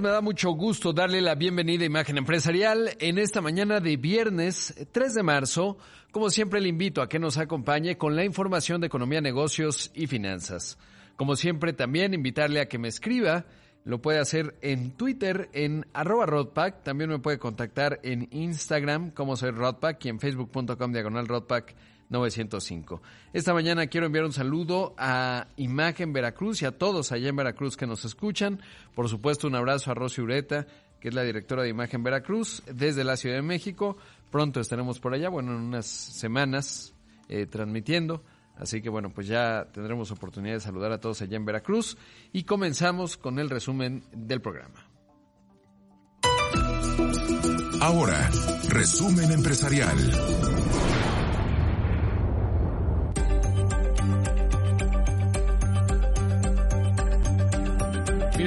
[0.00, 4.74] Me da mucho gusto darle la bienvenida a Imagen Empresarial en esta mañana de viernes
[4.92, 5.76] 3 de marzo.
[6.10, 10.06] Como siempre le invito a que nos acompañe con la información de economía, negocios y
[10.06, 10.78] finanzas.
[11.16, 13.44] Como siempre también invitarle a que me escriba,
[13.84, 19.36] lo puede hacer en Twitter en arroba Rodpack, también me puede contactar en Instagram como
[19.36, 21.74] soy Rodpack y en facebook.com diagonal Rodpack
[22.10, 23.00] 905.
[23.32, 27.76] Esta mañana quiero enviar un saludo a Imagen Veracruz y a todos allá en Veracruz
[27.76, 28.60] que nos escuchan.
[28.94, 30.66] Por supuesto, un abrazo a Rosy Ureta,
[31.00, 33.96] que es la directora de Imagen Veracruz, desde la Ciudad de México.
[34.30, 36.92] Pronto estaremos por allá, bueno, en unas semanas
[37.28, 38.22] eh, transmitiendo.
[38.56, 41.96] Así que bueno, pues ya tendremos oportunidad de saludar a todos allá en Veracruz
[42.32, 44.86] y comenzamos con el resumen del programa.
[47.80, 48.28] Ahora,
[48.68, 49.96] resumen empresarial.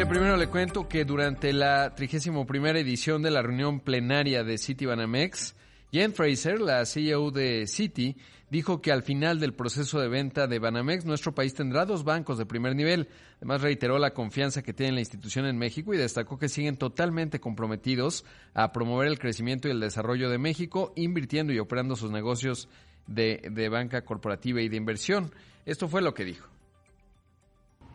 [0.09, 2.45] Primero le cuento que durante la 31
[2.77, 5.55] edición de la reunión plenaria de City Banamex,
[5.91, 8.17] Jen Fraser, la CEO de City,
[8.49, 12.37] dijo que al final del proceso de venta de Banamex, nuestro país tendrá dos bancos
[12.37, 13.07] de primer nivel.
[13.37, 17.39] Además, reiteró la confianza que tiene la institución en México y destacó que siguen totalmente
[17.39, 22.67] comprometidos a promover el crecimiento y el desarrollo de México, invirtiendo y operando sus negocios
[23.07, 25.31] de banca corporativa y de inversión.
[25.65, 26.52] Esto fue lo que dijo.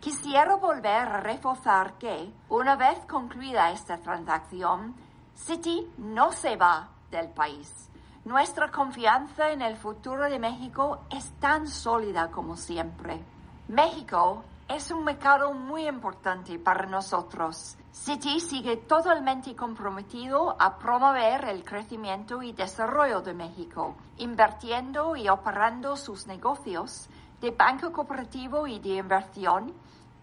[0.01, 4.95] Quisiera volver a reforzar que, una vez concluida esta transacción,
[5.35, 7.91] Citi no se va del país.
[8.25, 13.21] Nuestra confianza en el futuro de México es tan sólida como siempre.
[13.67, 17.77] México es un mercado muy importante para nosotros.
[17.93, 25.97] Citi sigue totalmente comprometido a promover el crecimiento y desarrollo de México, invirtiendo y operando
[25.97, 27.09] sus negocios
[27.41, 29.73] de banco cooperativo y de inversión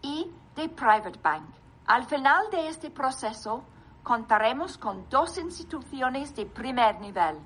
[0.06, 1.44] y de Private Bank.
[1.86, 3.64] Al final de este proceso,
[4.04, 7.36] contaremos con dos instituciones de primer nivel,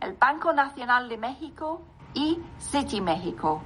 [0.00, 1.82] el Banco Nacional de México
[2.14, 3.62] y City México.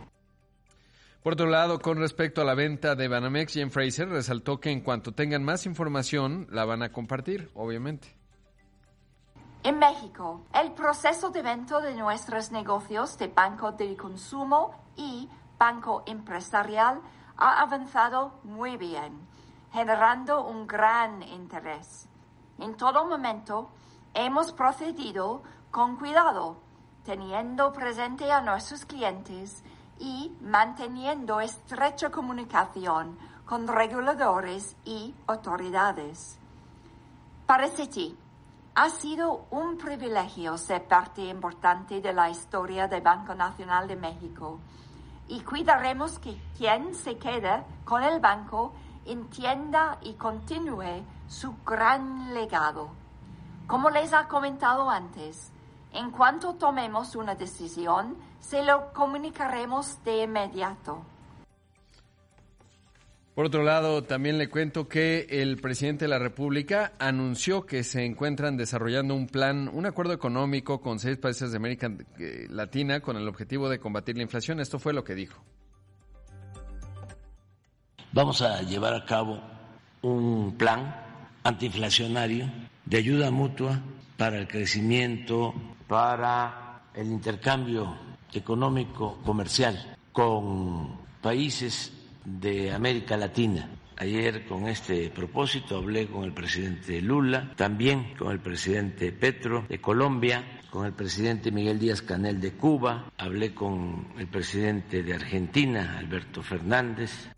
[1.22, 4.80] Por otro lado, con respecto a la venta de Banamex, Jen Fraser resaltó que en
[4.80, 8.16] cuanto tengan más información, la van a compartir, obviamente.
[9.62, 16.02] En México, el proceso de venta de nuestros negocios de banco de consumo y banco
[16.06, 17.02] empresarial
[17.40, 19.26] ha avanzado muy bien,
[19.72, 22.06] generando un gran interés.
[22.58, 23.70] En todo momento
[24.12, 26.58] hemos procedido con cuidado,
[27.04, 29.64] teniendo presente a nuestros clientes
[29.98, 36.38] y manteniendo estrecha comunicación con reguladores y autoridades.
[37.46, 38.16] Para Citi,
[38.74, 44.60] ha sido un privilegio ser parte importante de la historia del Banco Nacional de México
[45.30, 48.72] y cuidaremos que quien se quede con el banco
[49.06, 52.90] entienda y continúe su gran legado.
[53.68, 55.52] Como les ha comentado antes,
[55.92, 61.02] en cuanto tomemos una decisión, se lo comunicaremos de inmediato.
[63.34, 68.04] Por otro lado, también le cuento que el presidente de la República anunció que se
[68.04, 71.90] encuentran desarrollando un plan, un acuerdo económico con seis países de América
[72.48, 74.58] Latina con el objetivo de combatir la inflación.
[74.58, 75.42] Esto fue lo que dijo.
[78.12, 79.40] Vamos a llevar a cabo
[80.02, 80.96] un plan
[81.44, 82.50] antiinflacionario
[82.84, 83.80] de ayuda mutua
[84.16, 85.54] para el crecimiento,
[85.86, 87.96] para el intercambio
[88.34, 91.92] económico comercial con países
[92.24, 93.68] de América Latina.
[93.96, 99.78] Ayer con este propósito hablé con el presidente Lula, también con el presidente Petro de
[99.78, 105.98] Colombia, con el presidente Miguel Díaz Canel de Cuba, hablé con el presidente de Argentina,
[105.98, 107.28] Alberto Fernández.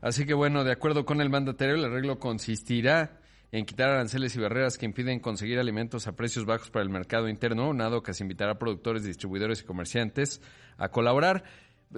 [0.00, 3.20] Así que bueno, de acuerdo con el mandatario, el arreglo consistirá
[3.52, 7.28] en quitar aranceles y barreras que impiden conseguir alimentos a precios bajos para el mercado
[7.28, 10.40] interno, nado que se invitará a productores, distribuidores y comerciantes
[10.76, 11.44] a colaborar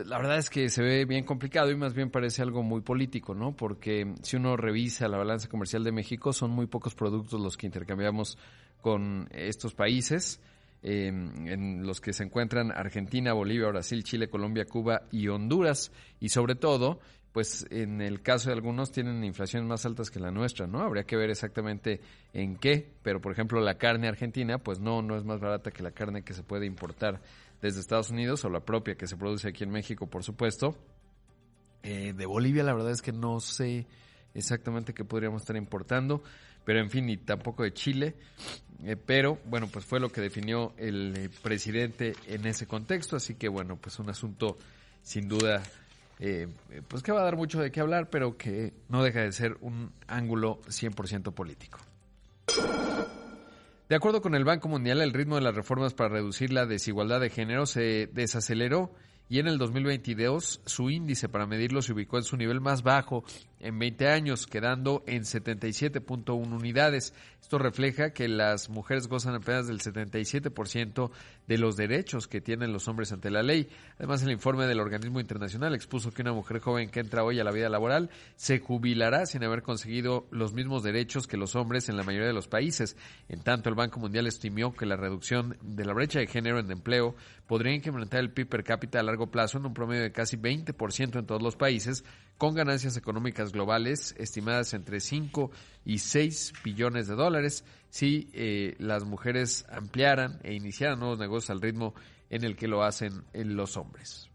[0.05, 3.35] la verdad es que se ve bien complicado y más bien parece algo muy político,
[3.35, 3.57] ¿no?
[3.57, 7.67] Porque si uno revisa la balanza comercial de México, son muy pocos productos los que
[7.67, 8.37] intercambiamos
[8.83, 10.41] con estos países,
[10.83, 15.91] eh, en los que se encuentran Argentina, Bolivia, Brasil, Chile, Colombia, Cuba y Honduras.
[16.21, 17.01] Y sobre todo,
[17.33, 20.81] pues en el caso de algunos tienen inflaciones más altas que la nuestra, ¿no?
[20.81, 22.01] Habría que ver exactamente
[22.33, 25.83] en qué, pero por ejemplo la carne argentina, pues no, no es más barata que
[25.83, 27.21] la carne que se puede importar
[27.61, 30.77] desde Estados Unidos o la propia que se produce aquí en México, por supuesto.
[31.83, 33.87] Eh, de Bolivia la verdad es que no sé
[34.35, 36.23] exactamente qué podríamos estar importando,
[36.65, 38.17] pero en fin, y tampoco de Chile.
[38.85, 43.35] Eh, pero bueno, pues fue lo que definió el eh, presidente en ese contexto, así
[43.35, 44.59] que bueno, pues un asunto
[45.03, 45.63] sin duda,
[46.89, 49.57] pues que va a dar mucho de qué hablar, pero que no deja de ser
[49.61, 51.79] un ángulo 100% político.
[53.89, 57.21] De acuerdo con el Banco Mundial, el ritmo de las reformas para reducir la desigualdad
[57.21, 58.91] de género se desaceleró
[59.29, 63.23] y en el 2022 su índice para medirlo se ubicó en su nivel más bajo
[63.61, 67.15] en 20 años, quedando en 77.1 unidades.
[67.41, 71.11] Esto refleja que las mujeres gozan apenas del 77%
[71.47, 73.69] de los derechos que tienen los hombres ante la ley.
[73.99, 77.45] Además, el informe del organismo internacional expuso que una mujer joven que entra hoy a
[77.45, 81.97] la vida laboral se jubilará sin haber conseguido los mismos derechos que los hombres en
[81.97, 82.97] la mayoría de los países.
[83.29, 86.71] En tanto, el Banco Mundial estimó que la reducción de la brecha de género en
[86.71, 87.15] empleo
[87.47, 91.19] podría incrementar el PIB per cápita a largo plazo en un promedio de casi 20%
[91.19, 92.05] en todos los países,
[92.39, 95.51] con ganancias económicas globales estimadas entre 5
[95.85, 101.61] y 6 billones de dólares si eh, las mujeres ampliaran e iniciaran nuevos negocios al
[101.61, 101.95] ritmo
[102.31, 104.29] en el que lo hacen los hombres.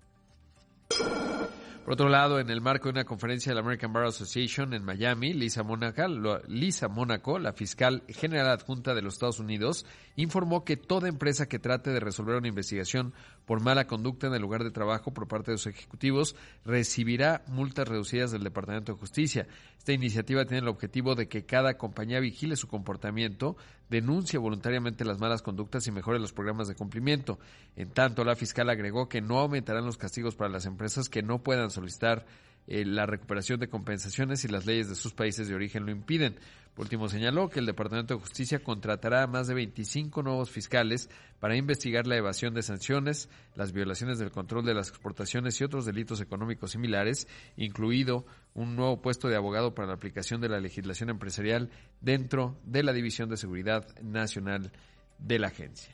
[1.84, 4.86] Por otro lado, en el marco de una conferencia de la American Bar Association en
[4.86, 11.48] Miami, Lisa Monaco, la fiscal general adjunta de los Estados Unidos, informó que toda empresa
[11.48, 13.16] que trate de resolver una investigación
[13.46, 16.36] por mala conducta en el lugar de trabajo por parte de los ejecutivos
[16.66, 19.48] recibirá multas reducidas del Departamento de Justicia.
[19.78, 23.58] Esta iniciativa tiene el objetivo de que cada compañía vigile su comportamiento,
[23.90, 27.40] denuncie voluntariamente las malas conductas y mejore los programas de cumplimiento.
[27.76, 31.40] En tanto, la fiscal agregó que no aumentarán los castigos para las empresas que no
[31.40, 32.26] puedan solicitar
[32.68, 36.36] eh, la recuperación de compensaciones si las leyes de sus países de origen lo impiden.
[36.74, 41.10] Por último, señaló que el Departamento de Justicia contratará a más de 25 nuevos fiscales
[41.40, 45.86] para investigar la evasión de sanciones, las violaciones del control de las exportaciones y otros
[45.86, 47.28] delitos económicos similares,
[47.58, 51.70] incluido un nuevo puesto de abogado para la aplicación de la legislación empresarial
[52.00, 54.72] dentro de la División de Seguridad Nacional
[55.20, 55.94] de la agencia.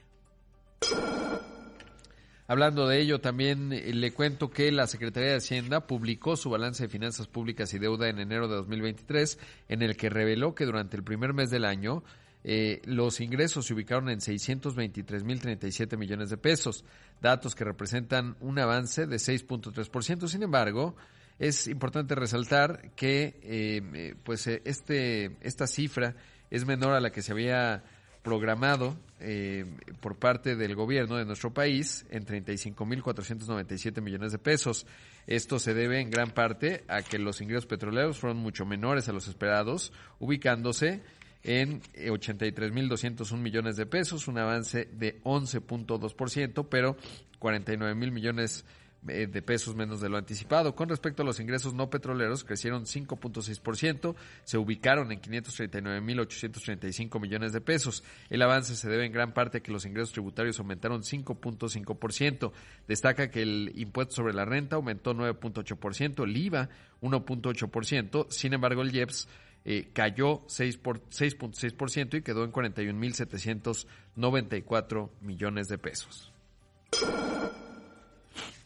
[2.50, 6.84] Hablando de ello, también eh, le cuento que la Secretaría de Hacienda publicó su balance
[6.84, 10.96] de finanzas públicas y deuda en enero de 2023, en el que reveló que durante
[10.96, 12.06] el primer mes del año
[12.46, 16.86] eh, los ingresos se ubicaron en 623.037 millones de pesos,
[17.22, 20.30] datos que representan un avance de 6.3%.
[20.30, 20.96] Sin embargo,
[21.40, 26.16] es importante resaltar que eh, pues este esta cifra
[26.50, 27.84] es menor a la que se había
[28.28, 29.66] programado eh,
[30.02, 34.86] por parte del gobierno de nuestro país en 35.497 millones de pesos.
[35.28, 39.14] Esto se debe en gran parte a que los ingresos petroleros fueron mucho menores a
[39.14, 41.04] los esperados, ubicándose
[41.44, 46.98] en 83.201 millones de pesos, un avance de 11.2%, pero
[47.40, 50.76] 49.000 millones de eh, de pesos menos de lo anticipado.
[50.76, 57.62] Con respecto a los ingresos no petroleros, crecieron 5.6%, se ubicaron en 539.835 millones de
[57.62, 58.04] pesos.
[58.30, 62.52] El avance se debe en gran parte a que los ingresos tributarios aumentaron 5.5%.
[62.88, 66.70] Destaca que el impuesto sobre la renta aumentó 9.8%, el IVA
[67.02, 69.28] 1.8%, sin embargo el IEPS
[69.66, 76.32] eh, cayó 6.6% y quedó en 41.794 millones de pesos.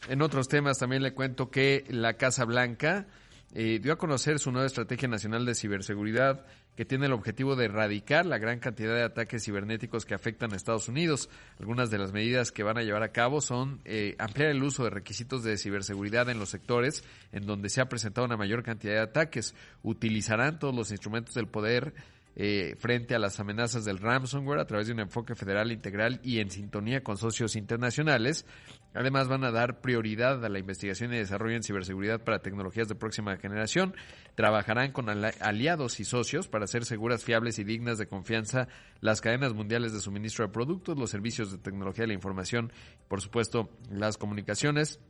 [0.08, 3.06] En otros temas también le cuento que la Casa Blanca
[3.54, 6.44] eh, dio a conocer su nueva estrategia nacional de ciberseguridad
[6.76, 10.56] que tiene el objetivo de erradicar la gran cantidad de ataques cibernéticos que afectan a
[10.56, 11.28] Estados Unidos.
[11.60, 14.84] Algunas de las medidas que van a llevar a cabo son eh, ampliar el uso
[14.84, 18.94] de requisitos de ciberseguridad en los sectores en donde se ha presentado una mayor cantidad
[18.94, 19.54] de ataques.
[19.82, 21.92] Utilizarán todos los instrumentos del poder
[22.34, 26.40] eh, frente a las amenazas del ransomware a través de un enfoque federal integral y
[26.40, 28.46] en sintonía con socios internacionales.
[28.94, 32.94] Además van a dar prioridad a la investigación y desarrollo en ciberseguridad para tecnologías de
[32.94, 33.94] próxima generación.
[34.34, 38.68] Trabajarán con aliados y socios para hacer seguras, fiables y dignas de confianza
[39.00, 42.72] las cadenas mundiales de suministro de productos, los servicios de tecnología de la información,
[43.08, 45.00] por supuesto las comunicaciones.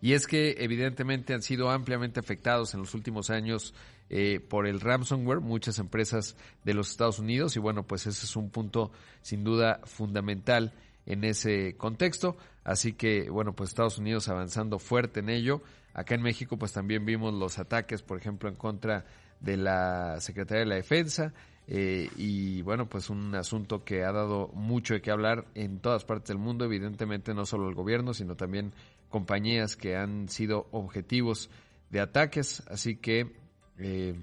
[0.00, 3.74] Y es que evidentemente han sido ampliamente afectados en los últimos años
[4.10, 8.36] eh, por el ransomware, muchas empresas de los Estados Unidos, y bueno, pues ese es
[8.36, 10.74] un punto sin duda fundamental
[11.06, 12.36] en ese contexto.
[12.64, 15.62] Así que, bueno, pues Estados Unidos avanzando fuerte en ello.
[15.92, 19.04] Acá en México, pues también vimos los ataques, por ejemplo, en contra
[19.40, 21.32] de la Secretaría de la Defensa.
[21.66, 26.04] Eh, y bueno, pues un asunto que ha dado mucho de qué hablar en todas
[26.04, 28.72] partes del mundo, evidentemente no solo el gobierno, sino también
[29.14, 31.48] compañías que han sido objetivos
[31.88, 32.64] de ataques.
[32.66, 33.32] Así que
[33.78, 34.16] eh,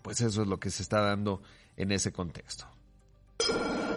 [0.00, 1.42] pues eso es lo que se está dando
[1.76, 2.64] en ese contexto.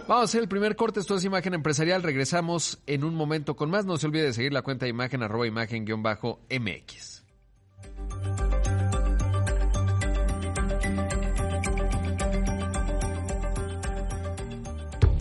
[0.06, 3.70] Vamos a hacer el primer corte, esto es Imagen Empresarial, regresamos en un momento con
[3.70, 7.24] más, no se olvide de seguir la cuenta de imagen arroba imagen bajo MX.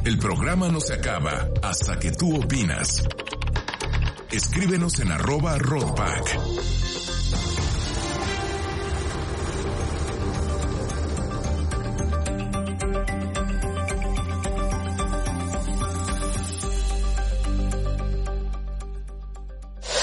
[0.04, 3.08] El programa no se acaba hasta que tú opinas.
[4.32, 6.40] Escríbenos en arroba roadpack.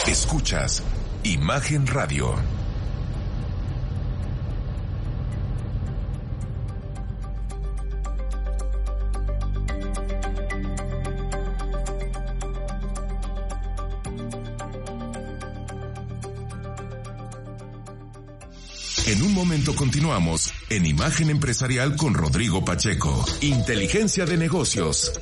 [0.08, 0.82] Escuchas
[1.22, 2.55] Imagen Radio.
[19.74, 23.24] Continuamos en Imagen Empresarial con Rodrigo Pacheco.
[23.40, 25.12] Inteligencia de negocios.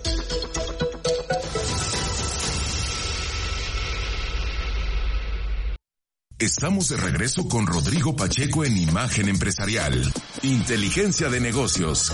[6.38, 10.12] Estamos de regreso con Rodrigo Pacheco en Imagen Empresarial.
[10.42, 12.12] Inteligencia de negocios.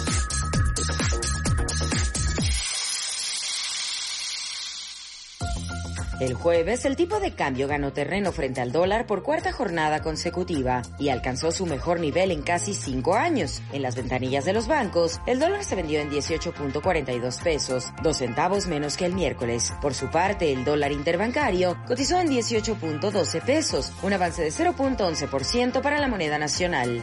[6.20, 10.82] El jueves, el tipo de cambio ganó terreno frente al dólar por cuarta jornada consecutiva
[10.98, 13.62] y alcanzó su mejor nivel en casi cinco años.
[13.72, 18.66] En las ventanillas de los bancos, el dólar se vendió en 18.42 pesos, dos centavos
[18.66, 19.72] menos que el miércoles.
[19.80, 25.98] Por su parte, el dólar interbancario cotizó en 18.12 pesos, un avance de 0.11% para
[25.98, 27.02] la moneda nacional.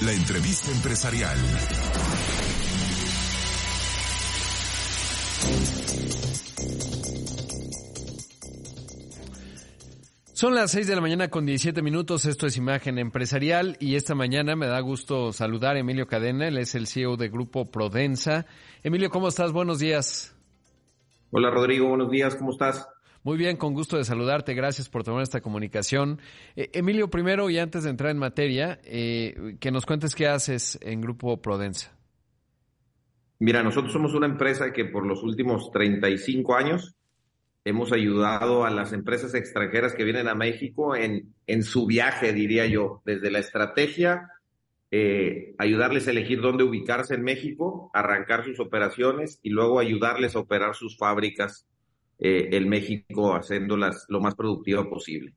[0.00, 1.36] La entrevista empresarial.
[10.38, 14.14] Son las 6 de la mañana con 17 minutos, esto es Imagen Empresarial y esta
[14.14, 18.46] mañana me da gusto saludar a Emilio Cadena, él es el CEO de Grupo Prodensa.
[18.84, 19.50] Emilio, ¿cómo estás?
[19.50, 20.36] Buenos días.
[21.32, 22.86] Hola Rodrigo, buenos días, ¿cómo estás?
[23.24, 26.20] Muy bien, con gusto de saludarte, gracias por tomar esta comunicación.
[26.54, 30.78] Eh, Emilio, primero y antes de entrar en materia, eh, que nos cuentes qué haces
[30.82, 31.98] en Grupo Prodensa.
[33.40, 36.94] Mira, nosotros somos una empresa que por los últimos 35 años
[37.68, 42.66] hemos ayudado a las empresas extranjeras que vienen a México en, en su viaje, diría
[42.66, 44.30] yo, desde la estrategia,
[44.90, 50.40] eh, ayudarles a elegir dónde ubicarse en México, arrancar sus operaciones y luego ayudarles a
[50.40, 51.66] operar sus fábricas
[52.18, 55.34] eh, en México, haciéndolas lo más productiva posible.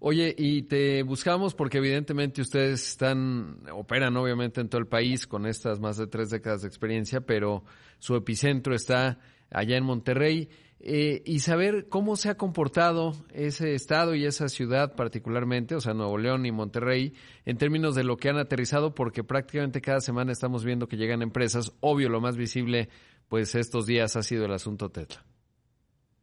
[0.00, 5.44] Oye, y te buscamos porque evidentemente ustedes están, operan obviamente en todo el país con
[5.44, 7.64] estas más de tres décadas de experiencia, pero
[7.98, 9.18] su epicentro está
[9.50, 10.48] allá en Monterrey.
[10.80, 15.92] Eh, y saber cómo se ha comportado ese estado y esa ciudad particularmente, o sea,
[15.92, 20.30] Nuevo León y Monterrey, en términos de lo que han aterrizado, porque prácticamente cada semana
[20.30, 21.72] estamos viendo que llegan empresas.
[21.80, 22.88] Obvio, lo más visible,
[23.28, 25.24] pues estos días ha sido el asunto Tetla.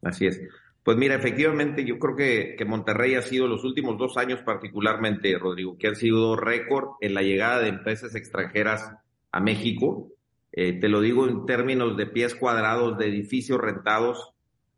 [0.01, 0.39] Así es.
[0.83, 5.37] Pues mira, efectivamente, yo creo que, que Monterrey ha sido los últimos dos años particularmente,
[5.37, 8.89] Rodrigo, que han sido récord en la llegada de empresas extranjeras
[9.31, 10.11] a México.
[10.51, 14.34] Eh, te lo digo en términos de pies cuadrados de edificios rentados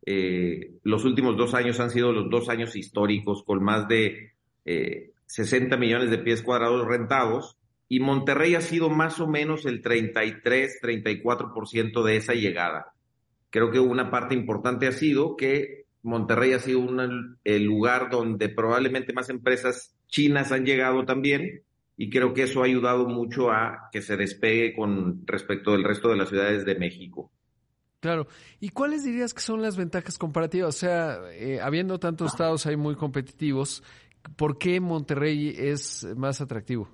[0.10, 4.32] eh, los últimos dos años han sido los dos años históricos con más de
[4.64, 7.58] 60 eh, millones de pies cuadrados rentados
[7.90, 12.94] y Monterrey ha sido más o menos el 33, 34% de esa llegada.
[13.50, 16.88] Creo que una parte importante ha sido que Monterrey ha sido
[17.44, 21.64] el lugar donde probablemente más empresas chinas han llegado también
[21.98, 26.08] y creo que eso ha ayudado mucho a que se despegue con respecto del resto
[26.08, 27.30] de las ciudades de México.
[28.00, 28.28] Claro.
[28.60, 30.70] ¿Y cuáles dirías que son las ventajas comparativas?
[30.70, 33.84] O sea, eh, habiendo tantos estados ahí muy competitivos,
[34.36, 36.90] ¿por qué Monterrey es más atractivo?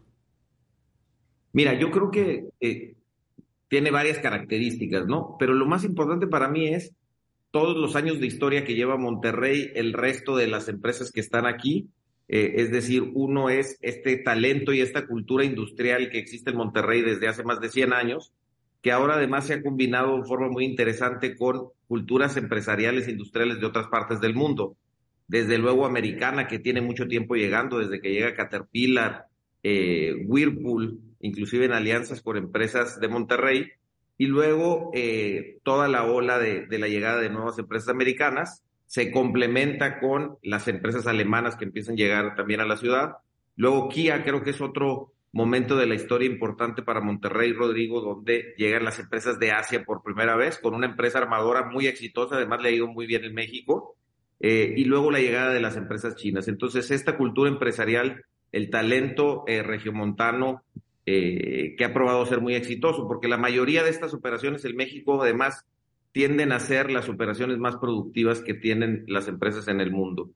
[1.51, 2.95] Mira, yo creo que eh,
[3.67, 5.36] tiene varias características, ¿no?
[5.38, 6.93] Pero lo más importante para mí es
[7.51, 11.45] todos los años de historia que lleva Monterrey, el resto de las empresas que están
[11.45, 11.89] aquí.
[12.29, 17.01] Eh, es decir, uno es este talento y esta cultura industrial que existe en Monterrey
[17.01, 18.31] desde hace más de 100 años
[18.84, 23.66] que ahora además se ha combinado de forma muy interesante con culturas empresariales industriales de
[23.66, 24.75] otras partes del mundo.
[25.25, 29.28] Desde luego americana, que tiene mucho tiempo llegando, desde que llega Caterpillar,
[29.63, 33.70] eh, Whirlpool, inclusive en alianzas con empresas de Monterrey,
[34.18, 39.12] y luego eh, toda la ola de, de la llegada de nuevas empresas americanas se
[39.12, 43.13] complementa con las empresas alemanas que empiezan a llegar también a la ciudad.
[43.56, 48.54] Luego Kia creo que es otro momento de la historia importante para Monterrey, Rodrigo, donde
[48.56, 52.62] llegan las empresas de Asia por primera vez, con una empresa armadora muy exitosa, además
[52.62, 53.96] le ha ido muy bien en México,
[54.40, 56.48] eh, y luego la llegada de las empresas chinas.
[56.48, 60.63] Entonces, esta cultura empresarial, el talento eh, regiomontano
[61.06, 65.24] eh, que ha probado ser muy exitoso, porque la mayoría de estas operaciones en México
[65.24, 65.66] además
[66.12, 70.30] tienden a ser las operaciones más productivas que tienen las empresas en el mundo.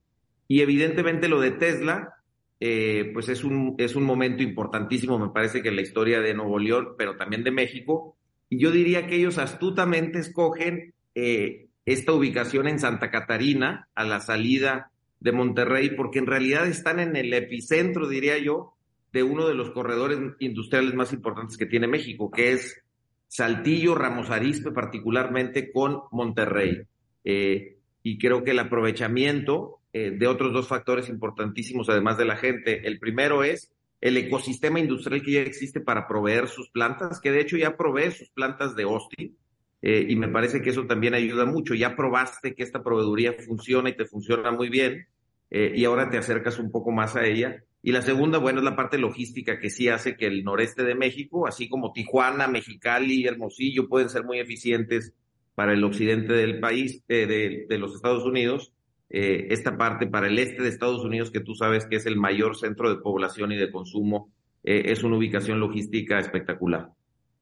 [0.48, 2.14] Y evidentemente lo de Tesla,
[2.60, 6.34] eh, pues es un, es un momento importantísimo, me parece que en la historia de
[6.34, 8.16] Nuevo León, pero también de México.
[8.48, 14.20] Y yo diría que ellos astutamente escogen eh, esta ubicación en Santa Catarina, a la
[14.20, 18.74] salida de Monterrey, porque en realidad están en el epicentro, diría yo,
[19.12, 22.82] de uno de los corredores industriales más importantes que tiene México, que es
[23.26, 26.82] Saltillo, Ramos Arizpe, particularmente con Monterrey.
[27.24, 32.36] Eh, y creo que el aprovechamiento eh, de otros dos factores importantísimos, además de la
[32.36, 32.86] gente.
[32.86, 37.40] El primero es el ecosistema industrial que ya existe para proveer sus plantas, que de
[37.40, 39.36] hecho ya provee sus plantas de Austin,
[39.82, 41.74] eh, y me parece que eso también ayuda mucho.
[41.74, 45.06] Ya probaste que esta proveeduría funciona y te funciona muy bien,
[45.50, 47.64] y ahora te acercas un poco más a ella.
[47.82, 50.94] Y la segunda, bueno, es la parte logística que sí hace que el noreste de
[50.94, 55.14] México, así como Tijuana, Mexicali y Hermosillo, pueden ser muy eficientes
[55.54, 58.72] para el occidente del país, eh, de, los Estados Unidos.
[59.10, 62.16] Eh, esta parte para el este de Estados Unidos, que tú sabes que es el
[62.16, 64.30] mayor centro de población y de consumo,
[64.64, 66.90] eh, es una ubicación logística espectacular.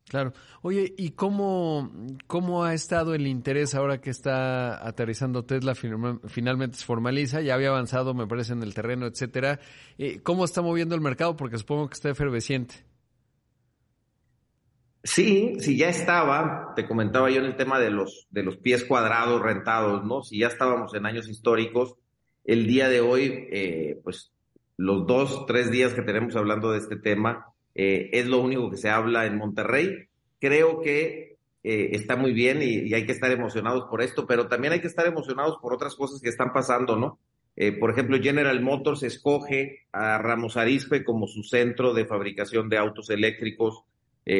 [0.08, 0.32] Claro.
[0.62, 1.90] Oye, ¿y cómo,
[2.28, 7.70] cómo ha estado el interés ahora que está aterrizando Tesla, finalmente se formaliza, ya había
[7.70, 9.58] avanzado, me parece, en el terreno, etcétera?
[9.98, 11.36] Eh, ¿Cómo está moviendo el mercado?
[11.36, 12.84] Porque supongo que está efervesciente.
[15.06, 18.84] Sí, sí, ya estaba, te comentaba yo en el tema de los, de los pies
[18.84, 20.22] cuadrados rentados, ¿no?
[20.22, 21.94] Si ya estábamos en años históricos,
[22.44, 24.32] el día de hoy, eh, pues
[24.76, 28.78] los dos, tres días que tenemos hablando de este tema, eh, es lo único que
[28.78, 30.08] se habla en Monterrey.
[30.40, 34.72] Creo que eh, está muy bien y, hay que estar emocionados por esto, pero también
[34.72, 37.18] hay que estar emocionados por otras cosas que están pasando, ¿no?
[37.56, 42.78] Eh, por ejemplo, General Motors escoge a Ramos Arizpe como su centro de fabricación de
[42.78, 43.82] autos eléctricos.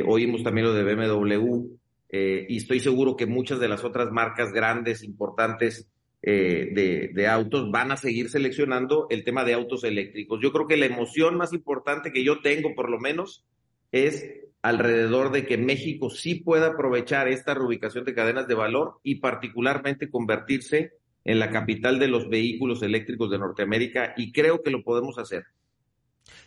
[0.07, 1.67] Oímos también lo de BMW
[2.11, 5.89] y estoy seguro que muchas de las otras marcas grandes, importantes
[6.23, 10.41] de, de, autos van a seguir seleccionando el tema de autos eléctricos.
[10.43, 13.45] Yo creo que la emoción más importante que yo tengo, por lo menos,
[13.93, 14.25] es
[14.67, 20.11] alrededor de que México sí pueda aprovechar esta reubicación de cadenas de valor y particularmente
[20.11, 20.95] convertirse
[21.25, 25.45] en la capital de los vehículos eléctricos de Norteamérica y creo que lo podemos hacer.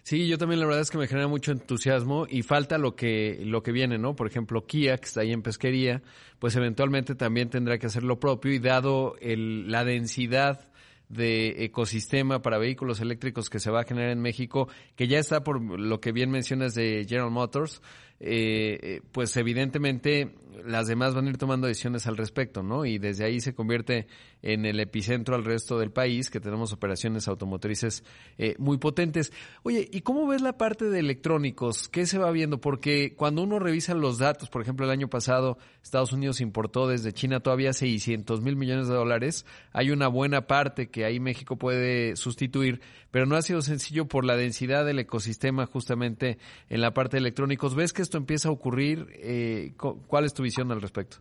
[0.03, 3.41] Sí, yo también la verdad es que me genera mucho entusiasmo y falta lo que,
[3.43, 4.15] lo que viene, ¿no?
[4.15, 6.01] Por ejemplo, Kia, que está ahí en pesquería,
[6.39, 10.69] pues eventualmente también tendrá que hacer lo propio y dado el, la densidad
[11.09, 15.43] de ecosistema para vehículos eléctricos que se va a generar en México, que ya está
[15.43, 17.81] por lo que bien mencionas de General Motors,
[18.19, 20.35] eh, eh, pues evidentemente
[20.65, 22.85] las demás van a ir tomando decisiones al respecto, ¿no?
[22.85, 24.07] Y desde ahí se convierte
[24.41, 28.03] en el epicentro al resto del país, que tenemos operaciones automotrices
[28.37, 29.31] eh, muy potentes.
[29.63, 31.89] Oye, ¿y cómo ves la parte de electrónicos?
[31.89, 32.61] ¿Qué se va viendo?
[32.61, 37.13] Porque cuando uno revisa los datos, por ejemplo, el año pasado Estados Unidos importó desde
[37.13, 39.45] China todavía 600 mil millones de dólares.
[39.73, 44.25] Hay una buena parte que ahí México puede sustituir, pero no ha sido sencillo por
[44.25, 46.37] la densidad del ecosistema justamente
[46.69, 47.75] en la parte de electrónicos.
[47.75, 49.07] ¿Ves que esto empieza a ocurrir?
[49.15, 51.17] Eh, ¿Cuál es tu visión al respecto?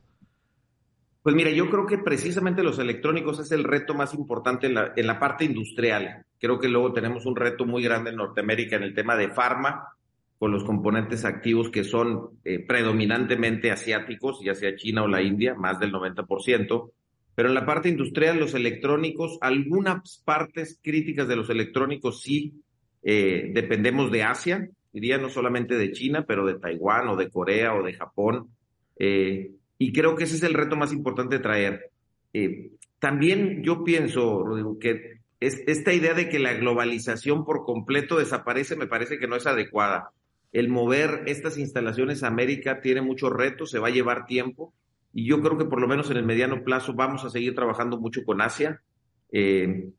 [1.29, 4.95] Pues mira, yo creo que precisamente los electrónicos es el reto más importante en la,
[4.97, 6.25] en la parte industrial.
[6.41, 9.89] Creo que luego tenemos un reto muy grande en Norteamérica en el tema de farma,
[10.39, 15.53] con los componentes activos que son eh, predominantemente asiáticos, ya sea China o la India,
[15.53, 16.93] más del 90%.
[17.35, 22.55] Pero en la parte industrial, los electrónicos, algunas partes críticas de los electrónicos sí
[23.03, 27.75] eh, dependemos de Asia, diría no solamente de China, pero de Taiwán o de Corea
[27.75, 28.49] o de Japón.
[28.99, 31.91] Eh, y creo que ese es el reto más importante de traer.
[32.33, 38.19] Eh, también yo pienso, Rodrigo, que es, esta idea de que la globalización por completo
[38.19, 40.11] desaparece me parece que no es adecuada.
[40.53, 44.75] El mover estas instalaciones a América tiene muchos retos, se va a llevar tiempo
[45.13, 47.99] y yo creo que por lo menos en el mediano plazo vamos a seguir trabajando
[47.99, 48.83] mucho con Asia.
[49.31, 49.91] Eh,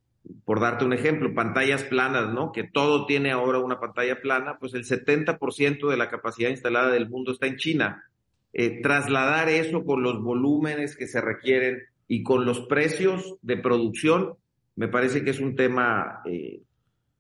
[0.44, 2.52] por darte un ejemplo, pantallas planas, ¿no?
[2.52, 7.10] Que todo tiene ahora una pantalla plana, pues el 70% de la capacidad instalada del
[7.10, 8.04] mundo está en China.
[8.52, 14.34] Eh, trasladar eso con los volúmenes que se requieren y con los precios de producción,
[14.76, 16.62] me parece que es un tema eh,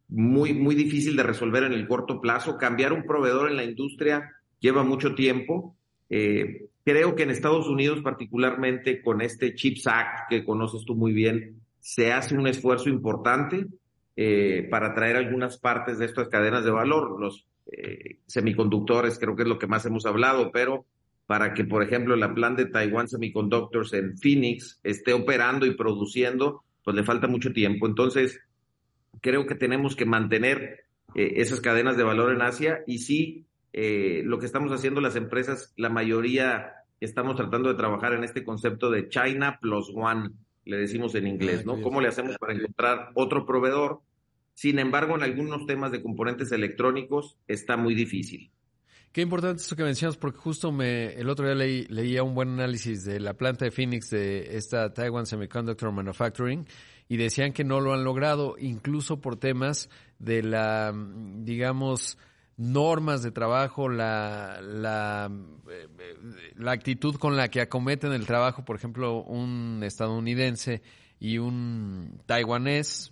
[0.08, 2.58] muy, muy difícil de resolver en el corto plazo.
[2.58, 5.76] Cambiar un proveedor en la industria lleva mucho tiempo.
[6.10, 11.14] Eh, creo que en Estados Unidos, particularmente con este CHIPS Act que conoces tú muy
[11.14, 13.66] bien, se hace un esfuerzo importante
[14.70, 17.22] para traer algunas partes de estas cadenas de valor.
[17.22, 17.48] Los
[18.26, 20.86] semiconductores creo que es lo que más hemos hablado, pero
[21.30, 26.64] para que, por ejemplo, la plan de Taiwan Semiconductors en Phoenix esté operando y produciendo,
[26.84, 27.86] pues le falta mucho tiempo.
[27.86, 28.42] Entonces,
[29.22, 34.24] creo que tenemos que mantener eh, esas cadenas de valor en Asia y sí eh,
[34.26, 38.90] lo que estamos haciendo las empresas, la mayoría estamos tratando de trabajar en este concepto
[38.90, 40.32] de China plus one,
[40.66, 41.80] le decimos en inglés, ¿no?
[41.80, 44.00] ¿Cómo le hacemos para encontrar otro proveedor?
[44.56, 48.50] Sin embargo, en algunos temas de componentes electrónicos está muy difícil.
[49.12, 52.50] Qué importante esto que mencionas, porque justo me, el otro día leí, leía un buen
[52.50, 56.68] análisis de la planta de Phoenix de esta Taiwan Semiconductor Manufacturing
[57.08, 60.94] y decían que no lo han logrado, incluso por temas de la,
[61.38, 62.20] digamos,
[62.56, 65.32] normas de trabajo, la, la,
[65.72, 65.88] eh,
[66.56, 70.84] la actitud con la que acometen el trabajo, por ejemplo, un estadounidense
[71.20, 73.12] y un taiwanés,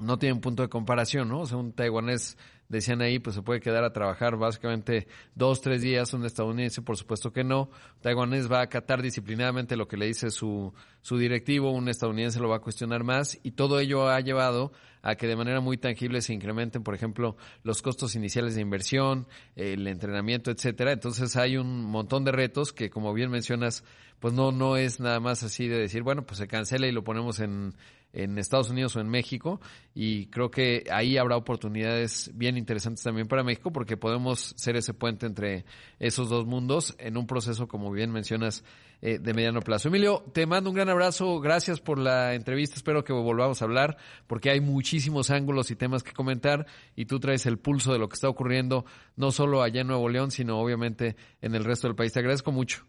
[0.00, 1.42] no tienen punto de comparación, ¿no?
[1.42, 2.36] O sea, un taiwanés
[2.72, 6.96] decían ahí, pues se puede quedar a trabajar básicamente dos, tres días, un estadounidense, por
[6.96, 7.70] supuesto que no.
[8.00, 12.48] Taiwanés va a acatar disciplinadamente lo que le dice su, su directivo, un estadounidense lo
[12.48, 16.22] va a cuestionar más y todo ello ha llevado a que de manera muy tangible
[16.22, 20.92] se incrementen, por ejemplo, los costos iniciales de inversión, el entrenamiento, etcétera.
[20.92, 23.84] Entonces hay un montón de retos que, como bien mencionas,
[24.18, 27.04] pues no, no es nada más así de decir, bueno, pues se cancela y lo
[27.04, 27.74] ponemos en,
[28.12, 29.60] en Estados Unidos o en México
[29.94, 34.94] y creo que ahí habrá oportunidades bien interesantes también para México porque podemos ser ese
[34.94, 35.64] puente entre
[35.98, 38.64] esos dos mundos en un proceso, como bien mencionas,
[39.00, 39.88] eh, de mediano plazo.
[39.88, 43.96] Emilio, te mando un gran abrazo, gracias por la entrevista, espero que volvamos a hablar
[44.26, 48.08] porque hay muchísimos ángulos y temas que comentar y tú traes el pulso de lo
[48.08, 48.84] que está ocurriendo
[49.16, 52.12] no solo allá en Nuevo León, sino obviamente en el resto del país.
[52.12, 52.84] Te agradezco mucho.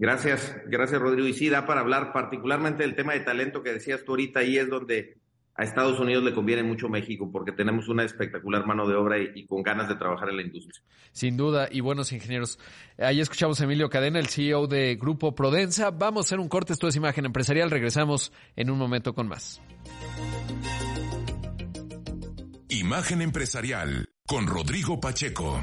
[0.00, 1.28] Gracias, gracias Rodrigo.
[1.28, 4.56] Y sí, da para hablar particularmente del tema de talento que decías tú ahorita, ahí
[4.56, 5.18] es donde
[5.54, 9.46] a Estados Unidos le conviene mucho México porque tenemos una espectacular mano de obra y,
[9.46, 10.82] con ganas de trabajar en la industria.
[11.12, 12.58] Sin duda, y buenos ingenieros.
[12.96, 15.90] Ahí escuchamos a Emilio Cadena, el CEO de Grupo Prodensa.
[15.90, 17.70] Vamos a hacer un corte, esto es Imagen Empresarial.
[17.70, 19.60] Regresamos en un momento con más.
[22.70, 25.62] Imagen Empresarial con Rodrigo Pacheco.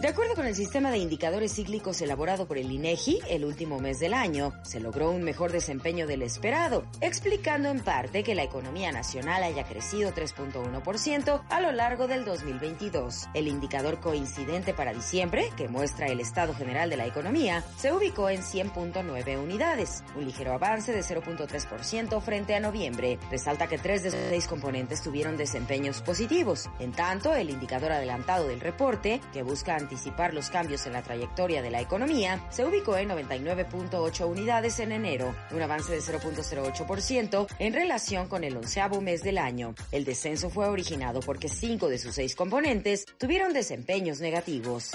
[0.00, 3.98] De acuerdo con el sistema de indicadores cíclicos elaborado por el INEGI, el último mes
[3.98, 8.92] del año se logró un mejor desempeño del esperado, explicando en parte que la economía
[8.92, 13.28] nacional haya crecido 3.1% a lo largo del 2022.
[13.32, 18.28] El indicador coincidente para diciembre, que muestra el estado general de la economía, se ubicó
[18.28, 23.18] en 100.9 unidades, un ligero avance de 0.3% frente a noviembre.
[23.30, 26.68] Resalta que tres de sus seis componentes tuvieron desempeños positivos.
[26.80, 31.62] En tanto, el indicador adelantado del reporte, que busca anticipar los cambios en la trayectoria
[31.62, 37.72] de la economía, se ubicó en 99.8 unidades en enero, un avance de 0.08% en
[37.72, 39.74] relación con el onceavo mes del año.
[39.92, 44.90] El descenso fue originado porque cinco de sus seis componentes tuvieron desempeños negativos.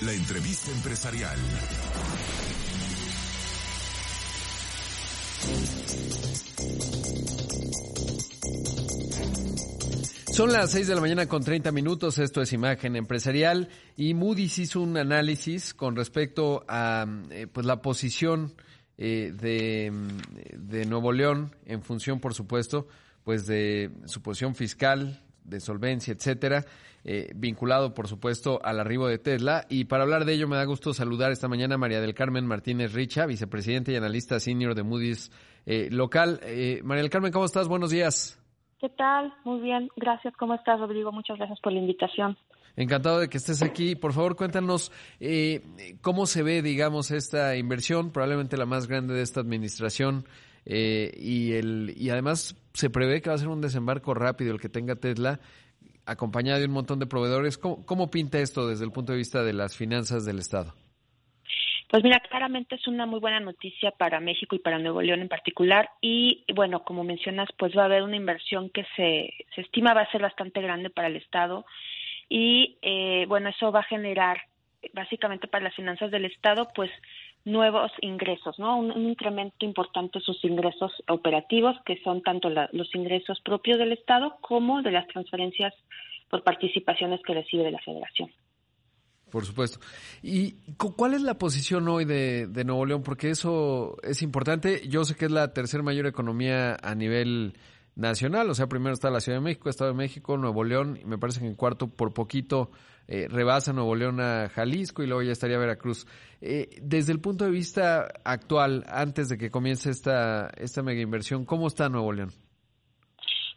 [0.00, 1.38] La entrevista empresarial.
[10.32, 13.68] Son las 6 de la mañana con 30 minutos, esto es Imagen Empresarial
[13.98, 18.54] y Moody's hizo un análisis con respecto a eh, pues la posición
[18.96, 19.92] eh, de,
[20.56, 22.88] de, Nuevo León en función, por supuesto,
[23.24, 26.64] pues de su posición fiscal, de solvencia, etcétera,
[27.04, 29.66] eh, vinculado, por supuesto, al arribo de Tesla.
[29.68, 32.46] Y para hablar de ello me da gusto saludar esta mañana a María del Carmen
[32.46, 35.30] Martínez Richa, vicepresidente y analista senior de Moody's
[35.66, 36.40] local.
[36.84, 37.68] María del Carmen, ¿cómo estás?
[37.68, 38.41] Buenos días.
[38.82, 39.32] ¿Qué tal?
[39.44, 40.34] Muy bien, gracias.
[40.36, 41.12] ¿Cómo estás, Rodrigo?
[41.12, 42.36] Muchas gracias por la invitación.
[42.74, 43.94] Encantado de que estés aquí.
[43.94, 44.90] Por favor, cuéntanos
[45.20, 45.62] eh,
[46.00, 50.24] cómo se ve, digamos, esta inversión, probablemente la más grande de esta administración,
[50.66, 54.60] eh, y, el, y además se prevé que va a ser un desembarco rápido el
[54.60, 55.38] que tenga Tesla,
[56.04, 57.58] acompañado de un montón de proveedores.
[57.58, 60.74] ¿Cómo, cómo pinta esto desde el punto de vista de las finanzas del Estado?
[61.92, 65.28] Pues mira, claramente es una muy buena noticia para México y para Nuevo León en
[65.28, 65.90] particular.
[66.00, 70.00] Y bueno, como mencionas, pues va a haber una inversión que se, se estima va
[70.00, 71.66] a ser bastante grande para el Estado.
[72.30, 74.40] Y eh, bueno, eso va a generar
[74.94, 76.90] básicamente para las finanzas del Estado, pues
[77.44, 78.78] nuevos ingresos, ¿no?
[78.78, 84.38] Un, incremento importante en sus ingresos operativos, que son tanto los ingresos propios del Estado
[84.40, 85.74] como de las transferencias
[86.30, 88.30] por participaciones que recibe de la Federación.
[89.32, 89.80] Por supuesto.
[90.22, 93.02] ¿Y cuál es la posición hoy de, Nuevo León?
[93.02, 94.86] Porque eso es importante.
[94.86, 97.54] Yo sé que es la tercera mayor economía a nivel
[97.96, 98.50] nacional.
[98.50, 101.16] O sea, primero está la Ciudad de México, Estado de México, Nuevo León, y me
[101.16, 102.70] parece que en cuarto por poquito
[103.08, 106.06] eh, rebasa Nuevo León a Jalisco y luego ya estaría Veracruz.
[106.42, 111.46] Eh, desde el punto de vista actual, antes de que comience esta, esta mega inversión,
[111.46, 112.32] ¿cómo está Nuevo León?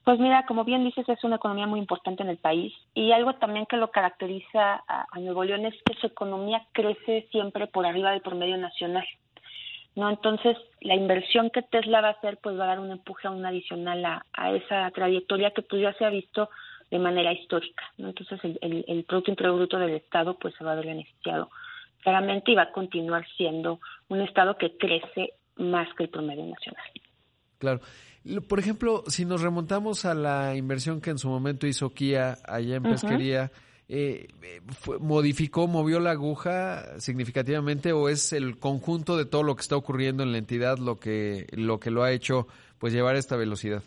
[0.05, 3.33] Pues mira, como bien dices, es una economía muy importante en el país y algo
[3.33, 8.11] también que lo caracteriza a, Nuevo León es que su economía crece siempre por arriba
[8.11, 9.07] del promedio nacional.
[9.95, 10.07] ¿no?
[10.07, 13.43] Entonces, la inversión que Tesla va a hacer, pues va a dar un empuje aún
[13.47, 16.51] adicional a, esa trayectoria que pues ya se ha visto
[16.91, 18.09] de manera histórica, ¿no?
[18.09, 21.49] Entonces, el, el, Producto Interior Bruto del Estado, pues se va a ver beneficiado
[22.03, 26.85] claramente y va a continuar siendo un Estado que crece más que el promedio nacional.
[27.57, 27.81] Claro.
[28.47, 32.77] Por ejemplo, si nos remontamos a la inversión que en su momento hizo Kia allá
[32.77, 33.51] en pesquería,
[33.87, 34.27] eh,
[34.99, 40.23] ¿modificó, movió la aguja significativamente o es el conjunto de todo lo que está ocurriendo
[40.23, 42.47] en la entidad lo que lo, que lo ha hecho
[42.79, 43.83] pues llevar esta velocidad?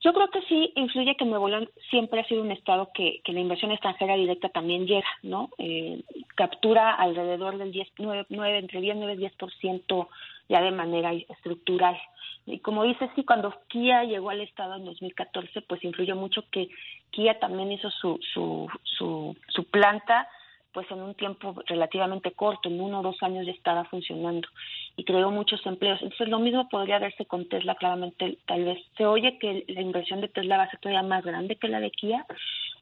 [0.00, 3.40] Yo creo que sí influye que Nuevo León siempre ha sido un estado que, la
[3.40, 5.50] inversión extranjera directa también llega, ¿no?
[5.58, 6.02] Eh,
[6.36, 10.08] captura alrededor del 10, 9, 9, entre 10 9 10%
[10.48, 11.98] ya de manera estructural.
[12.46, 16.68] Y como dices, sí, cuando Kia llegó al Estado en 2014, pues influyó mucho que
[17.10, 20.28] Kia también hizo su, su, su, su planta
[20.72, 24.48] pues en un tiempo relativamente corto, en uno o dos años ya estaba funcionando
[24.96, 26.00] y creó muchos empleos.
[26.02, 30.20] Entonces lo mismo podría verse con Tesla, claramente tal vez se oye que la inversión
[30.20, 32.26] de Tesla va a ser todavía más grande que la de Kia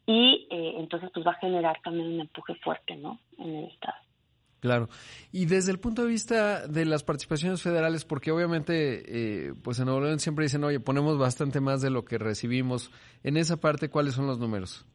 [0.07, 3.19] y eh, entonces pues va a generar también un empuje fuerte, ¿no?
[3.39, 3.97] En el Estado.
[4.61, 4.89] Claro.
[5.33, 9.85] Y desde el punto de vista de las participaciones federales, porque obviamente, eh, pues en
[9.85, 12.91] Nuevo León siempre dicen, oye, ponemos bastante más de lo que recibimos.
[13.23, 14.87] En esa parte, ¿cuáles son los números?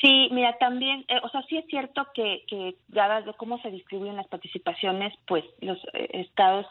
[0.00, 3.70] Sí, mira, también, eh, o sea, sí es cierto que, que dadas de cómo se
[3.70, 6.66] distribuyen las participaciones, pues los eh, estados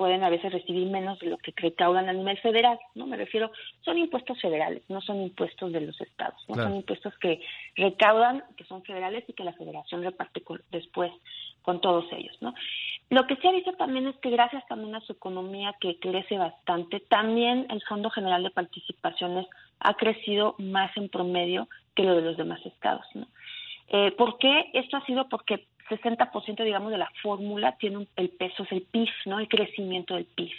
[0.00, 3.06] pueden a veces recibir menos de lo que recaudan a nivel federal, ¿no?
[3.06, 7.42] Me refiero, son impuestos federales, no son impuestos de los estados, no son impuestos que
[7.76, 11.12] recaudan, que son federales y que la federación reparte después
[11.60, 12.54] con todos ellos, ¿no?
[13.10, 16.38] Lo que se ha visto también es que gracias también a su economía que crece
[16.38, 19.46] bastante, también el Fondo General de Participaciones
[19.80, 21.68] ha crecido más en promedio
[22.00, 23.26] que lo de los demás estados, ¿no?
[23.88, 24.70] Eh, ¿Por qué?
[24.72, 29.08] Esto ha sido porque 60% digamos de la fórmula tiene el peso, es el PIB,
[29.26, 29.38] ¿no?
[29.38, 30.52] El crecimiento del PIB.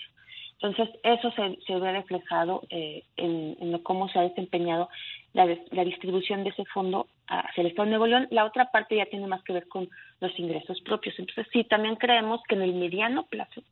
[0.62, 4.90] Entonces, eso se, se ve reflejado eh, en, cómo se ha desempeñado
[5.34, 8.28] la, la, distribución de ese fondo hacia el Estado de Nuevo León.
[8.30, 11.18] La otra parte ya tiene más que ver con los ingresos propios.
[11.18, 13.64] Entonces, sí, también creemos que en el mediano plazo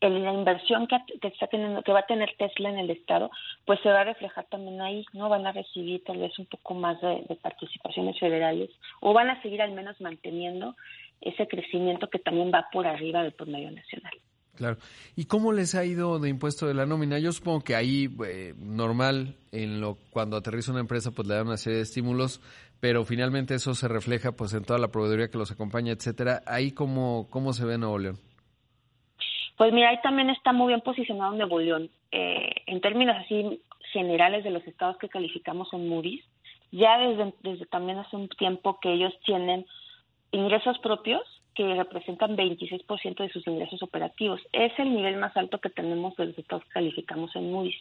[0.00, 3.30] en la inversión que, está teniendo, que va a tener Tesla en el estado,
[3.64, 5.28] pues se va a reflejar también ahí, ¿no?
[5.28, 9.62] Van a recibir tal vez un poco más de, participaciones federales o van a seguir
[9.62, 10.76] al menos manteniendo
[11.20, 14.12] ese crecimiento que también va por arriba del promedio nacional.
[14.54, 14.78] Claro.
[15.16, 17.18] ¿Y cómo les ha ido de impuesto de la nómina?
[17.18, 21.46] Yo supongo que ahí, eh, normal, en lo cuando aterriza una empresa, pues le dan
[21.46, 22.40] una serie de estímulos,
[22.80, 26.42] pero finalmente eso se refleja pues en toda la proveeduría que los acompaña, etcétera.
[26.46, 28.18] Ahí cómo, cómo se ve Nuevo León.
[29.56, 31.90] Pues mira, ahí también está muy bien posicionado Nuevo León.
[32.12, 33.60] Eh, en términos así
[33.92, 36.24] generales de los estados que calificamos en Moody's,
[36.72, 39.64] ya desde, desde también hace un tiempo que ellos tienen
[40.32, 41.22] ingresos propios
[41.54, 44.42] que representan 26% de sus ingresos operativos.
[44.52, 47.80] Es el nivel más alto que tenemos de los estados que calificamos en Moody's.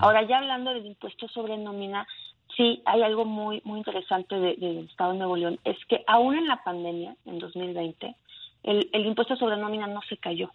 [0.00, 2.08] Ahora, ya hablando del impuesto sobre nómina,
[2.56, 6.48] sí hay algo muy muy interesante del estado de Nuevo León, es que aún en
[6.48, 8.16] la pandemia, en 2020,
[8.64, 10.50] el, el impuesto sobre nómina no se cayó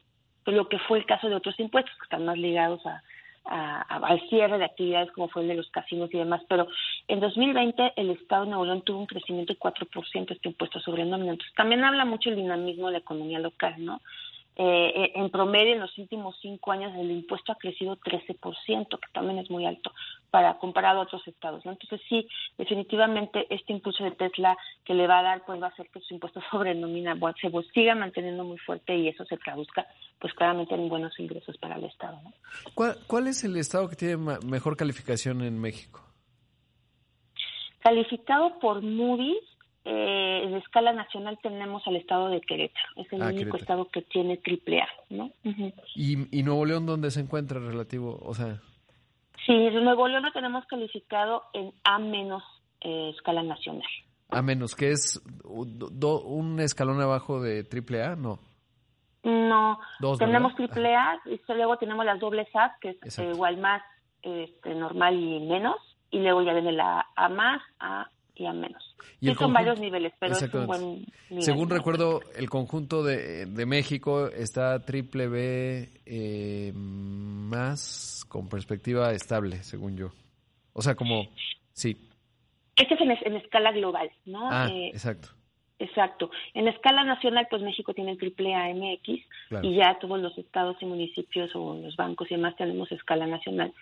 [0.46, 3.02] lo que fue el caso de otros impuestos que están más ligados a,
[3.46, 6.68] al cierre de actividades como fue el de los casinos y demás, pero
[7.08, 11.32] en 2020 el Estado de Nuevo tuvo un crecimiento de 4% este impuesto sobre nómina.
[11.32, 14.02] Entonces también habla mucho el dinamismo de la economía local, ¿no?
[14.62, 19.14] Eh, eh, en promedio, en los últimos cinco años, el impuesto ha crecido 13%, que
[19.14, 19.94] también es muy alto
[20.32, 21.66] para comparado a otros estados.
[21.66, 25.70] Entonces, sí, definitivamente este impulso de Tesla que le va a dar, pues va a
[25.70, 29.88] hacer que su impuesto sobre nómina se siga manteniendo muy fuerte y eso se traduzca,
[30.20, 32.20] pues claramente en buenos ingresos para el Estado.
[32.74, 36.04] ¿Cuál, ¿Cuál es el estado que tiene mejor calificación en México?
[37.80, 39.40] Calificado por Moody's,
[39.86, 44.02] eh, en escala nacional tenemos al estado de Querétaro, es el ah, único estado que
[44.02, 45.32] tiene triple A, ¿no?
[45.96, 48.20] ¿Y, Nuevo León dónde se encuentra relativo?
[48.22, 48.62] O sea...
[49.46, 52.44] Sí, Nuevo León lo tenemos calificado en A menos
[52.82, 53.88] eh, escala nacional.
[54.30, 58.40] A menos, que es un escalón abajo de triple A, ¿no?
[59.24, 59.80] No,
[60.18, 63.82] tenemos triple A y luego tenemos las dobles A, que es igual más
[64.22, 65.76] este, normal y menos,
[66.12, 68.10] y luego ya viene la A más, A
[68.40, 68.96] menos.
[69.22, 71.44] Y son varios niveles, pero es un buen nivel.
[71.44, 79.64] Según recuerdo, el conjunto de, de México está triple B eh, más con perspectiva estable,
[79.64, 80.10] según yo.
[80.74, 81.28] O sea, como,
[81.74, 81.98] sí.
[82.76, 84.48] Este es en, escala global, ¿no?
[84.50, 85.30] Ah, eh, exacto.
[85.80, 86.30] Exacto.
[86.54, 89.08] En escala nacional, pues México tiene el triple AMX
[89.64, 93.74] y ya todos los estados y municipios o los bancos y demás tenemos escala nacional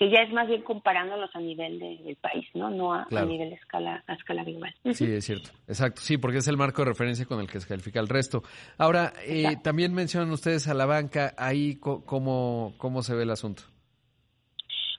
[0.00, 2.70] que ya es más bien comparándolos a nivel del país, ¿no?
[2.70, 4.74] No a, nivel escala, a escala global.
[4.94, 5.50] Sí, es cierto.
[5.68, 6.00] Exacto.
[6.00, 8.42] Sí, porque es el marco de referencia con el que se califica el resto.
[8.78, 13.64] Ahora, eh, también mencionan ustedes a la banca, ahí cómo, cómo se ve el asunto.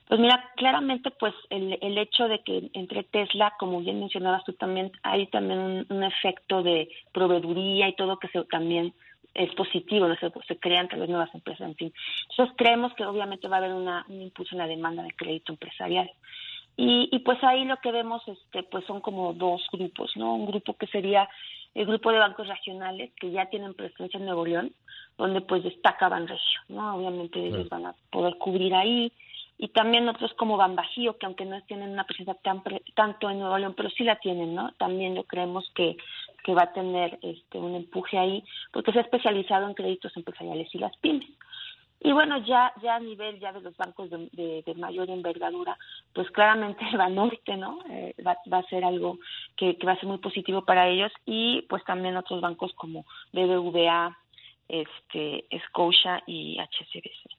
[0.06, 4.52] Pues mira, claramente pues el, el hecho de que entre Tesla, como bien mencionabas tú
[4.52, 8.94] también, hay también un, un efecto de proveeduría y todo que se también
[9.34, 10.16] es positivo, ¿no?
[10.16, 11.92] se, se crean tal vez nuevas empresas, en fin.
[12.30, 15.52] Entonces creemos que obviamente va a haber una, un impulso en la demanda de crédito
[15.52, 16.10] empresarial.
[16.76, 20.34] Y, y pues ahí lo que vemos este, pues son como dos grupos, ¿no?
[20.34, 21.28] Un grupo que sería
[21.74, 24.72] el grupo de bancos regionales que ya tienen presencia en Nuevo León,
[25.16, 26.96] donde pues destaca Banregio, ¿no?
[26.96, 29.12] Obviamente ellos van a poder cubrir ahí
[29.58, 32.62] y también otros como Bambajío, que aunque no tienen una presencia tan
[32.94, 34.72] tanto en Nuevo León, pero sí la tienen, ¿no?
[34.72, 35.96] También lo creemos que,
[36.44, 40.74] que va a tener este un empuje ahí, porque se ha especializado en créditos empresariales
[40.74, 41.28] y las pymes.
[42.04, 45.78] Y bueno, ya ya a nivel ya de los bancos de, de, mayor envergadura,
[46.12, 47.78] pues claramente el Banorte, ¿no?
[47.88, 49.18] Eh, va, va, a ser algo
[49.56, 53.04] que, que va a ser muy positivo para ellos y pues también otros bancos como
[53.32, 54.18] BBVA,
[54.68, 57.31] este, Scotia y HSBC.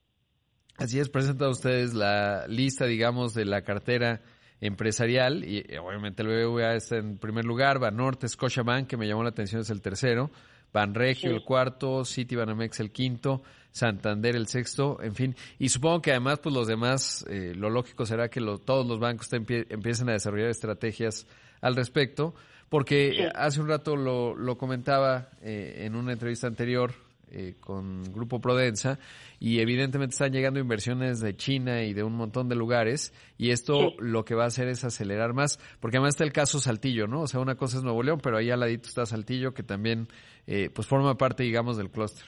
[0.77, 4.21] Así es, presenta a ustedes la lista, digamos, de la cartera
[4.59, 9.23] empresarial y eh, obviamente el BBVA está en primer lugar, Banorte, Scotiabank, que me llamó
[9.23, 10.31] la atención, es el tercero,
[10.71, 15.35] Banregio el cuarto, Citibanamex el quinto, Santander el sexto, en fin.
[15.59, 19.31] Y supongo que además, pues los demás, eh, lo lógico será que todos los bancos
[19.31, 21.27] empiecen a desarrollar estrategias
[21.61, 22.33] al respecto,
[22.69, 26.93] porque hace un rato lo, lo comentaba eh, en una entrevista anterior
[27.31, 28.99] eh, con Grupo Prodensa
[29.39, 33.93] y evidentemente están llegando inversiones de China y de un montón de lugares y esto
[33.99, 37.21] lo que va a hacer es acelerar más, porque además está el caso Saltillo, ¿no?
[37.21, 40.07] O sea, una cosa es Nuevo León, pero ahí al ladito está Saltillo que también
[40.47, 42.25] eh, pues forma parte, digamos, del clúster.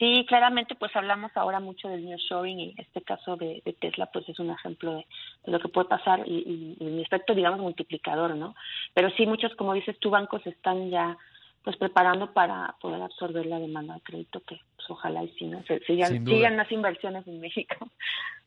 [0.00, 4.38] Sí, claramente pues hablamos ahora mucho del nearshoring y este caso de, Tesla pues es
[4.38, 5.06] un ejemplo de,
[5.44, 8.54] lo que puede pasar y, y, y efecto digamos multiplicador, ¿no?
[8.94, 11.18] Pero sí muchos como dices tú bancos están ya
[11.64, 15.62] pues preparando para poder absorber la demanda de crédito que pues, ojalá y ¿no?
[15.86, 17.90] sigan, sigan las inversiones en México.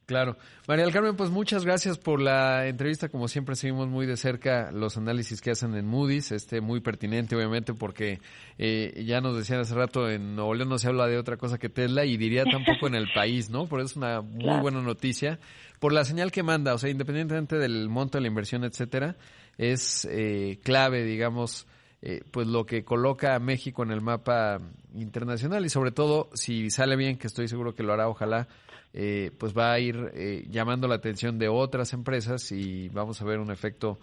[0.06, 0.36] Claro.
[0.68, 3.08] María del Carmen, pues muchas gracias por la entrevista.
[3.08, 7.36] Como siempre, seguimos muy de cerca los análisis que hacen en Moody's, este muy pertinente,
[7.36, 8.20] obviamente, porque
[8.58, 11.58] eh, ya nos decían hace rato, en Nuevo León no se habla de otra cosa
[11.58, 13.68] que Tesla y diría tampoco en el país, ¿no?
[13.68, 15.40] Por eso es una muy buena noticia.
[15.80, 19.16] Por la señal que manda, o sea, independientemente del monto de la inversión, etcétera,
[19.58, 21.66] es eh, clave, digamos,
[22.06, 24.60] eh, pues lo que coloca a México en el mapa
[24.94, 28.50] internacional y sobre todo si sale bien, que estoy seguro que lo hará, ojalá,
[28.92, 33.26] eh, pues va a ir eh, llamando la atención de otras empresas y vamos a
[33.26, 34.00] ver un efecto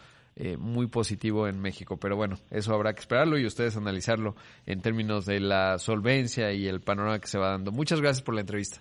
[0.58, 1.98] muy positivo en México.
[1.98, 6.66] Pero bueno, eso habrá que esperarlo y ustedes analizarlo en términos de la solvencia y
[6.66, 7.72] el panorama que se va dando.
[7.72, 8.80] Muchas gracias por la entrevista.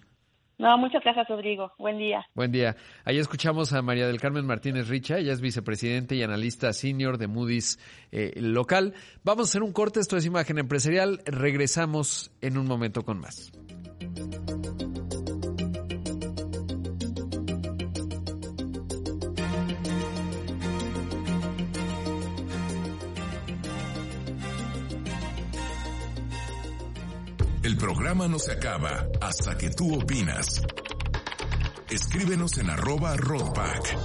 [0.59, 1.71] No, muchas gracias, Rodrigo.
[1.79, 2.27] Buen día.
[2.35, 2.75] Buen día.
[3.05, 7.27] Ahí escuchamos a María del Carmen Martínez Richa, ella es vicepresidente y analista senior de
[7.27, 7.79] Moody's
[8.11, 8.93] eh, local.
[9.23, 11.21] Vamos a hacer un corte, esto es Imagen Empresarial.
[11.25, 13.53] Regresamos en un momento con más.
[27.69, 30.59] El programa no se acaba hasta que tú opinas.
[31.87, 33.95] Escríbenos en arroba roadpack.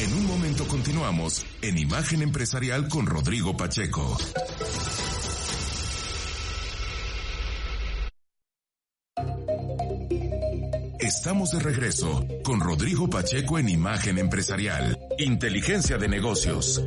[0.00, 4.18] En un momento continuamos en Imagen Empresarial con Rodrigo Pacheco.
[10.98, 14.98] Estamos de regreso con Rodrigo Pacheco en Imagen Empresarial.
[15.18, 16.82] Inteligencia de negocios.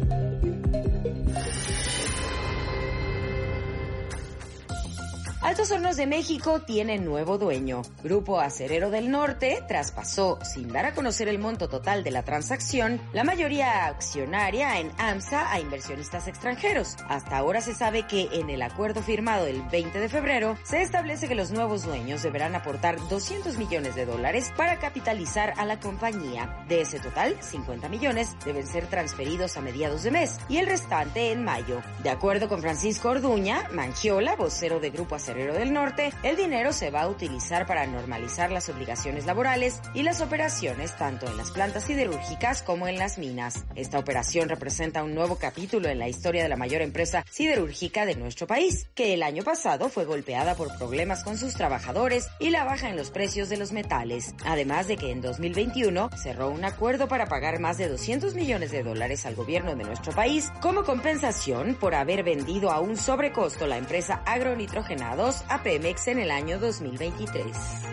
[5.66, 7.82] Altos Hornos de México tiene nuevo dueño.
[8.04, 13.02] Grupo Acerero del Norte traspasó, sin dar a conocer el monto total de la transacción,
[13.14, 16.98] la mayoría accionaria en AMSA a inversionistas extranjeros.
[17.10, 21.28] Hasta ahora se sabe que en el acuerdo firmado el 20 de febrero se establece
[21.28, 26.64] que los nuevos dueños deberán aportar 200 millones de dólares para capitalizar a la compañía.
[26.68, 31.32] De ese total, 50 millones deben ser transferidos a mediados de mes y el restante
[31.32, 31.82] en mayo.
[32.04, 36.92] De acuerdo con Francisco Orduña, Mangiola, vocero de Grupo Acerero del Norte, el dinero se
[36.92, 41.86] va a utilizar para normalizar las obligaciones laborales y las operaciones tanto en las plantas
[41.86, 43.66] siderúrgicas como en las minas.
[43.76, 48.16] Esta operación representa un nuevo capítulo en la historia de la mayor empresa siderúrgica de
[48.16, 52.64] nuestro país, que el año pasado fue golpeada por problemas con sus trabajadores y la
[52.64, 57.08] baja en los precios de los metales, además de que en 2021 cerró un acuerdo
[57.08, 61.76] para pagar más de 200 millones de dólares al gobierno de nuestro país como compensación
[61.76, 67.86] por haber vendido a un sobrecosto la empresa Agronitrogenados a Pemex en el año 2023.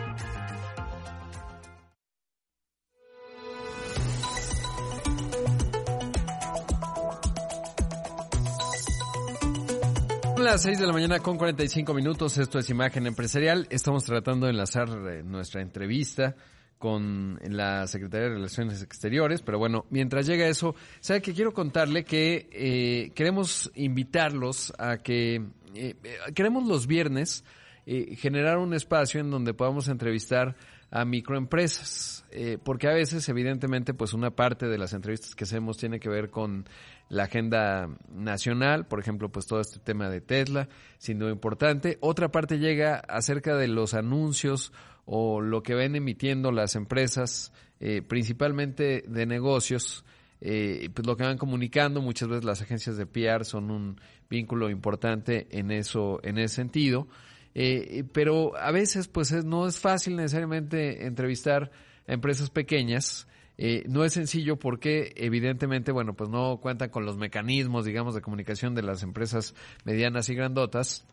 [10.43, 13.65] las 6 de la mañana con 45 minutos, esto es Imagen Empresarial.
[13.71, 16.35] Estamos tratando de enlazar eh, nuestra entrevista
[16.77, 22.03] con la Secretaría de Relaciones Exteriores, pero bueno, mientras llega eso, sabe que quiero contarle
[22.03, 25.41] que eh, queremos invitarlos a que
[25.75, 25.95] eh,
[26.33, 27.43] queremos los viernes
[27.85, 30.55] generar un espacio en donde podamos entrevistar
[30.89, 32.23] a microempresas,
[32.63, 36.29] porque a veces, evidentemente, pues una parte de las entrevistas que hacemos tiene que ver
[36.29, 36.63] con
[37.09, 40.67] la agenda nacional, por ejemplo, pues todo este tema de Tesla,
[40.97, 41.97] sin duda importante.
[42.01, 44.71] Otra parte llega acerca de los anuncios
[45.05, 50.05] o lo que ven emitiendo las empresas, eh, principalmente de negocios,
[50.45, 54.69] eh, pues lo que van comunicando, muchas veces las agencias de PR son un vínculo
[54.69, 57.07] importante en eso, en ese sentido.
[57.55, 61.71] Eh, pero a veces, pues no es fácil necesariamente entrevistar
[62.07, 63.25] a empresas pequeñas,
[63.57, 68.21] eh, no es sencillo porque evidentemente, bueno, pues no cuentan con los mecanismos, digamos, de
[68.21, 71.05] comunicación de las empresas medianas y grandotas.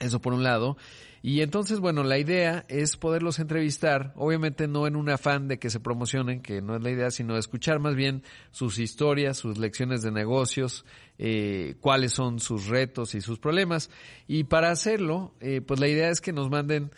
[0.00, 0.76] Eso por un lado.
[1.22, 5.68] Y entonces, bueno, la idea es poderlos entrevistar, obviamente no en un afán de que
[5.68, 10.00] se promocionen, que no es la idea, sino escuchar más bien sus historias, sus lecciones
[10.00, 10.86] de negocios,
[11.18, 13.90] eh, cuáles son sus retos y sus problemas.
[14.26, 16.90] Y para hacerlo, eh, pues la idea es que nos manden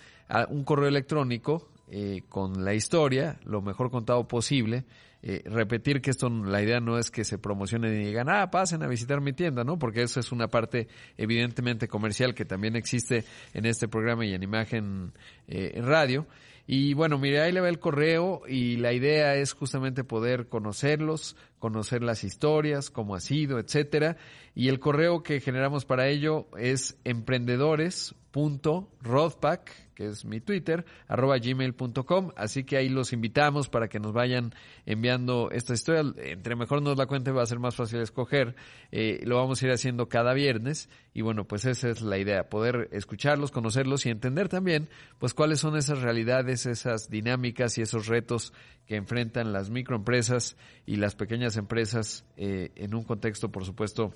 [0.49, 4.85] un correo electrónico eh, con la historia, lo mejor contado posible.
[5.25, 8.83] Eh, repetir que esto, la idea no es que se promocionen y digan, ah, pasen
[8.83, 9.79] a visitar mi tienda, ¿no?
[9.79, 14.43] Porque eso es una parte evidentemente comercial que también existe en este programa y en
[14.43, 15.13] imagen
[15.47, 16.27] eh, en radio.
[16.67, 21.37] Y bueno, mire, ahí le va el correo y la idea es justamente poder conocerlos,
[21.63, 24.17] conocer las historias, cómo ha sido, etcétera.
[24.53, 32.31] Y el correo que generamos para ello es emprendedores.rodpack que es mi Twitter, arroba gmail.com.
[32.37, 34.55] Así que ahí los invitamos para que nos vayan
[34.87, 36.13] enviando esta historia.
[36.17, 38.55] Entre mejor nos la cuente va a ser más fácil escoger.
[38.91, 40.89] Eh, lo vamos a ir haciendo cada viernes.
[41.15, 44.89] Y bueno, pues esa es la idea, poder escucharlos, conocerlos y entender también
[45.19, 48.55] pues cuáles son esas realidades, esas dinámicas y esos retos
[48.87, 50.57] que enfrentan las microempresas
[50.87, 54.13] y las pequeñas empresas eh, en un contexto, por supuesto,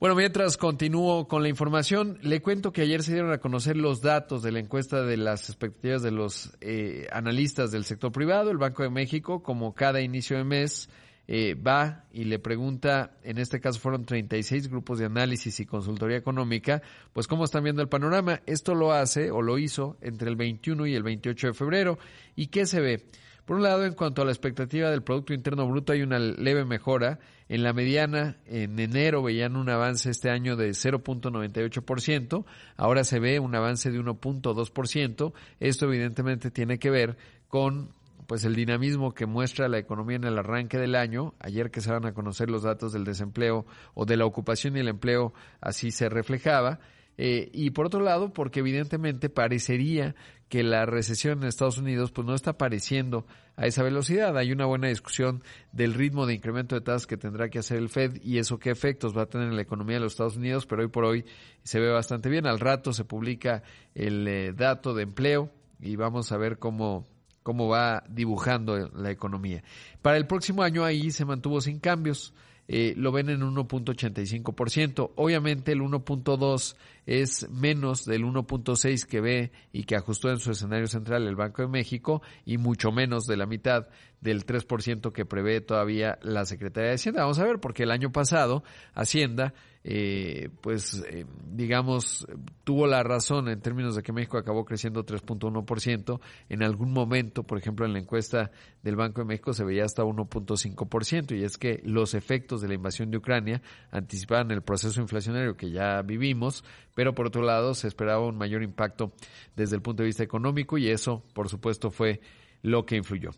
[0.00, 4.00] Bueno, mientras continúo con la información, le cuento que ayer se dieron a conocer los
[4.00, 8.52] datos de la encuesta de las expectativas de los eh, analistas del sector privado.
[8.52, 10.88] El Banco de México, como cada inicio de mes,
[11.30, 16.16] eh, va y le pregunta, en este caso fueron 36 grupos de análisis y consultoría
[16.16, 16.80] económica,
[17.12, 18.40] pues cómo están viendo el panorama.
[18.46, 21.98] Esto lo hace o lo hizo entre el 21 y el 28 de febrero.
[22.34, 23.04] ¿Y qué se ve?
[23.44, 26.64] Por un lado, en cuanto a la expectativa del Producto Interno Bruto, hay una leve
[26.64, 27.18] mejora.
[27.48, 32.44] En la mediana, en enero veían un avance este año de 0.98%,
[32.76, 35.32] ahora se ve un avance de 1.2%.
[35.60, 37.16] Esto evidentemente tiene que ver
[37.48, 37.90] con
[38.28, 41.90] pues el dinamismo que muestra la economía en el arranque del año, ayer que se
[41.90, 43.64] van a conocer los datos del desempleo
[43.94, 46.78] o de la ocupación y el empleo, así se reflejaba,
[47.16, 50.14] eh, y por otro lado, porque evidentemente parecería
[50.50, 53.26] que la recesión en Estados Unidos pues no está apareciendo
[53.56, 54.36] a esa velocidad.
[54.36, 57.88] Hay una buena discusión del ritmo de incremento de tasas que tendrá que hacer el
[57.88, 60.66] Fed y eso qué efectos va a tener en la economía de los Estados Unidos,
[60.66, 61.24] pero hoy por hoy
[61.62, 62.46] se ve bastante bien.
[62.46, 63.62] Al rato se publica
[63.94, 65.50] el eh, dato de empleo
[65.80, 67.06] y vamos a ver cómo
[67.48, 69.64] cómo va dibujando la economía.
[70.02, 72.34] Para el próximo año ahí se mantuvo sin cambios.
[72.70, 75.12] eh, lo ven en 1.85%.
[75.16, 76.76] Obviamente el 1.2
[77.06, 81.62] es menos del 1.6 que ve y que ajustó en su escenario central el Banco
[81.62, 83.88] de México y mucho menos de la mitad
[84.20, 87.22] del 3% que prevé todavía la Secretaría de Hacienda.
[87.22, 89.54] Vamos a ver, porque el año pasado Hacienda
[89.90, 92.26] eh, pues eh, digamos,
[92.62, 96.20] tuvo la razón en términos de que México acabó creciendo 3.1%.
[96.50, 98.50] En algún momento, por ejemplo, en la encuesta
[98.82, 102.74] del Banco de México se veía hasta 1.5%, y es que los efectos de la
[102.74, 106.64] invasión de Ucrania anticipaban el proceso inflacionario que ya vivimos,
[106.94, 109.14] pero por otro lado se esperaba un mayor impacto
[109.56, 112.20] desde el punto de vista económico y eso, por supuesto, fue
[112.62, 113.30] lo que influyó.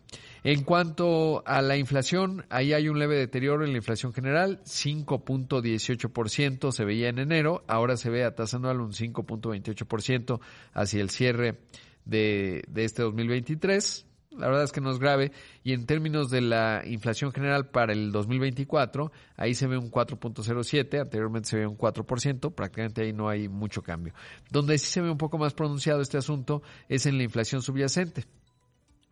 [0.43, 6.71] En cuanto a la inflación, ahí hay un leve deterioro en la inflación general, 5.18%
[6.71, 10.39] se veía en enero, ahora se ve a tasa anual un 5.28%
[10.73, 11.59] hacia el cierre
[12.05, 14.07] de, de este 2023.
[14.31, 15.33] La verdad es que no es grave.
[15.61, 21.01] Y en términos de la inflación general para el 2024, ahí se ve un 4.07,
[21.01, 24.13] anteriormente se ve un 4%, prácticamente ahí no hay mucho cambio.
[24.49, 28.25] Donde sí se ve un poco más pronunciado este asunto es en la inflación subyacente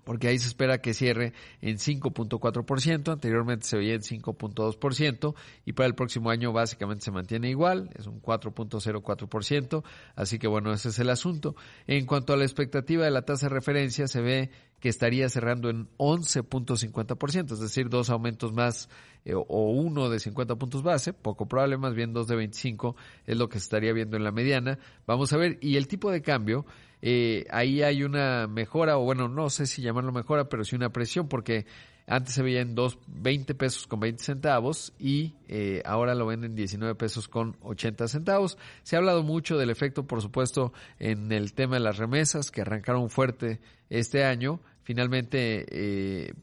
[0.10, 5.36] porque ahí se espera que cierre en 5.4%, anteriormente se veía en 5.2%
[5.68, 9.84] y para el próximo año básicamente se mantiene igual, es un 4.04%,
[10.16, 11.55] así que bueno, ese es el asunto.
[11.86, 14.49] En cuanto a la expectativa de la tasa de referencia, se ve
[14.80, 18.89] que estaría cerrando en 11.50%, es decir, dos aumentos más
[19.26, 22.95] eh, o uno de 50 puntos base, poco probable, más bien dos de 25
[23.28, 24.80] es lo que se estaría viendo en la mediana.
[25.05, 26.66] Vamos a ver, y el tipo de cambio
[27.02, 30.91] eh, ahí hay una mejora, o bueno, no sé si llamarlo mejora, pero sí una
[30.91, 31.66] presión, porque
[32.10, 36.43] antes se veía en dos, 20 pesos con 20 centavos y eh, ahora lo ven
[36.43, 38.58] en 19 pesos con 80 centavos.
[38.82, 42.62] Se ha hablado mucho del efecto, por supuesto, en el tema de las remesas, que
[42.62, 44.60] arrancaron fuerte este año.
[44.82, 46.34] Finalmente, eh,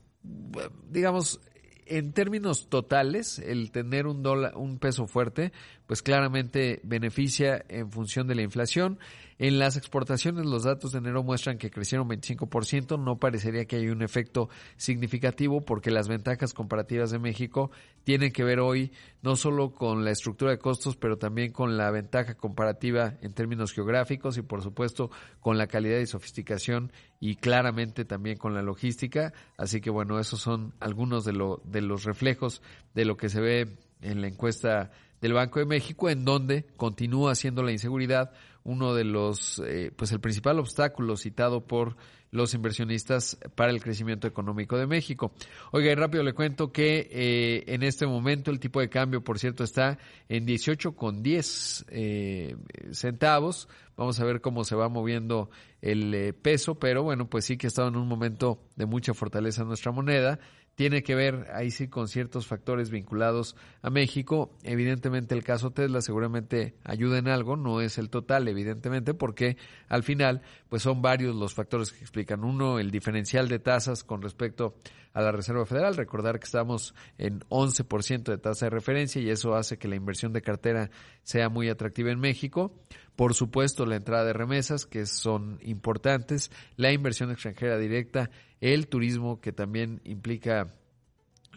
[0.89, 1.41] digamos,
[1.87, 5.53] en términos totales, el tener un dólar, un peso fuerte,
[5.87, 9.01] pues claramente beneficia en función de la inflación.
[9.39, 13.93] En las exportaciones los datos de enero muestran que crecieron 25%, no parecería que haya
[13.93, 17.71] un efecto significativo porque las ventajas comparativas de México
[18.05, 21.91] tienen que ver hoy no solo con la estructura de costos, pero también con la
[21.91, 25.11] ventaja comparativa en términos geográficos y por supuesto
[25.41, 29.35] con la calidad y sofisticación y claramente también con la logística.
[29.59, 31.33] Así que bueno, esos son algunos de,
[31.65, 32.63] de los reflejos
[32.95, 34.91] de lo que se ve en la encuesta
[35.21, 38.33] del Banco de México, en donde continúa siendo la inseguridad
[38.65, 41.97] uno de los, eh, pues el principal obstáculo citado por
[42.33, 45.33] los inversionistas para el crecimiento económico de México.
[45.71, 49.39] Oiga, y rápido le cuento que eh, en este momento el tipo de cambio, por
[49.39, 52.57] cierto, está en 18 con 10 eh,
[52.91, 53.69] centavos.
[53.97, 55.49] Vamos a ver cómo se va moviendo
[55.81, 59.65] el peso, pero bueno, pues sí que ha estado en un momento de mucha fortaleza
[59.65, 60.41] nuestra moneda
[60.77, 64.53] tiene que ver ahí sí con ciertos factores vinculados a México.
[64.63, 69.57] Evidentemente el caso Tesla seguramente ayuda en algo, no es el total evidentemente porque
[69.89, 72.45] al final pues son varios los factores que explican.
[72.45, 74.75] Uno, el diferencial de tasas con respecto
[75.17, 75.97] a la Reserva Federal.
[75.97, 80.35] Recordar que estamos en 11% de tasa de referencia y eso hace que la inversión
[80.35, 80.91] de cartera
[81.23, 82.75] sea muy atractiva en México.
[83.17, 88.29] Por supuesto, la entrada de remesas, que son importantes, la inversión extranjera directa,
[88.61, 90.75] el turismo, que también implica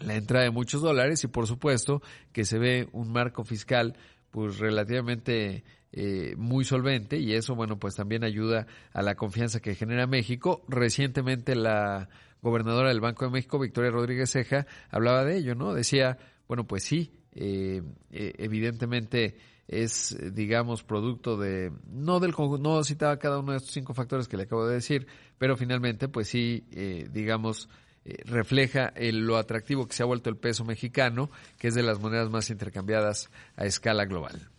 [0.02, 3.98] la entrada de muchos dólares y por supuesto que se ve un marco fiscal
[4.32, 9.76] pues relativamente eh, muy solvente y eso bueno pues también ayuda a la confianza que
[9.76, 10.64] genera México.
[10.68, 12.10] Recientemente la
[12.42, 15.74] gobernadora del Banco de México, Victoria Rodríguez Ceja, hablaba de ello, ¿no?
[15.74, 17.82] Decía, bueno pues sí, eh,
[18.12, 19.36] eh, evidentemente
[19.70, 24.36] es, digamos, producto de, no del no citaba cada uno de estos cinco factores que
[24.36, 25.06] le acabo de decir,
[25.38, 27.70] pero finalmente, pues sí, eh, digamos,
[28.04, 32.00] eh, refleja lo atractivo que se ha vuelto el peso mexicano, que es de las
[32.00, 34.50] monedas más intercambiadas a escala global.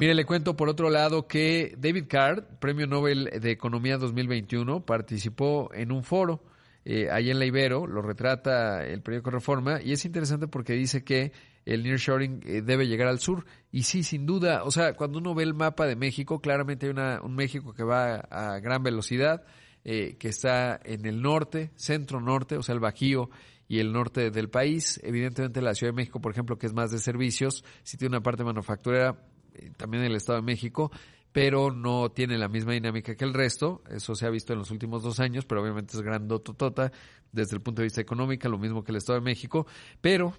[0.00, 5.70] Mire, le cuento por otro lado que David Card, Premio Nobel de Economía 2021, participó
[5.72, 6.42] en un foro
[6.84, 11.04] eh, ahí en la Ibero, lo retrata el periódico Reforma, y es interesante porque dice
[11.04, 11.32] que
[11.66, 13.44] el nearshoring eh, debe llegar al sur.
[13.70, 16.92] Y sí, sin duda, o sea, cuando uno ve el mapa de México, claramente hay
[16.92, 19.44] una, un México que va a gran velocidad,
[19.84, 23.28] eh, que está en el norte, centro-norte, o sea, el Bajío
[23.68, 25.00] y el norte del país.
[25.02, 28.22] Evidentemente la Ciudad de México, por ejemplo, que es más de servicios, sí tiene una
[28.22, 29.20] parte manufacturera,
[29.54, 30.92] eh, también el Estado de México,
[31.32, 33.82] pero no tiene la misma dinámica que el resto.
[33.90, 36.92] Eso se ha visto en los últimos dos años, pero obviamente es grandototota
[37.32, 39.66] desde el punto de vista económico, lo mismo que el Estado de México.
[40.00, 40.32] Pero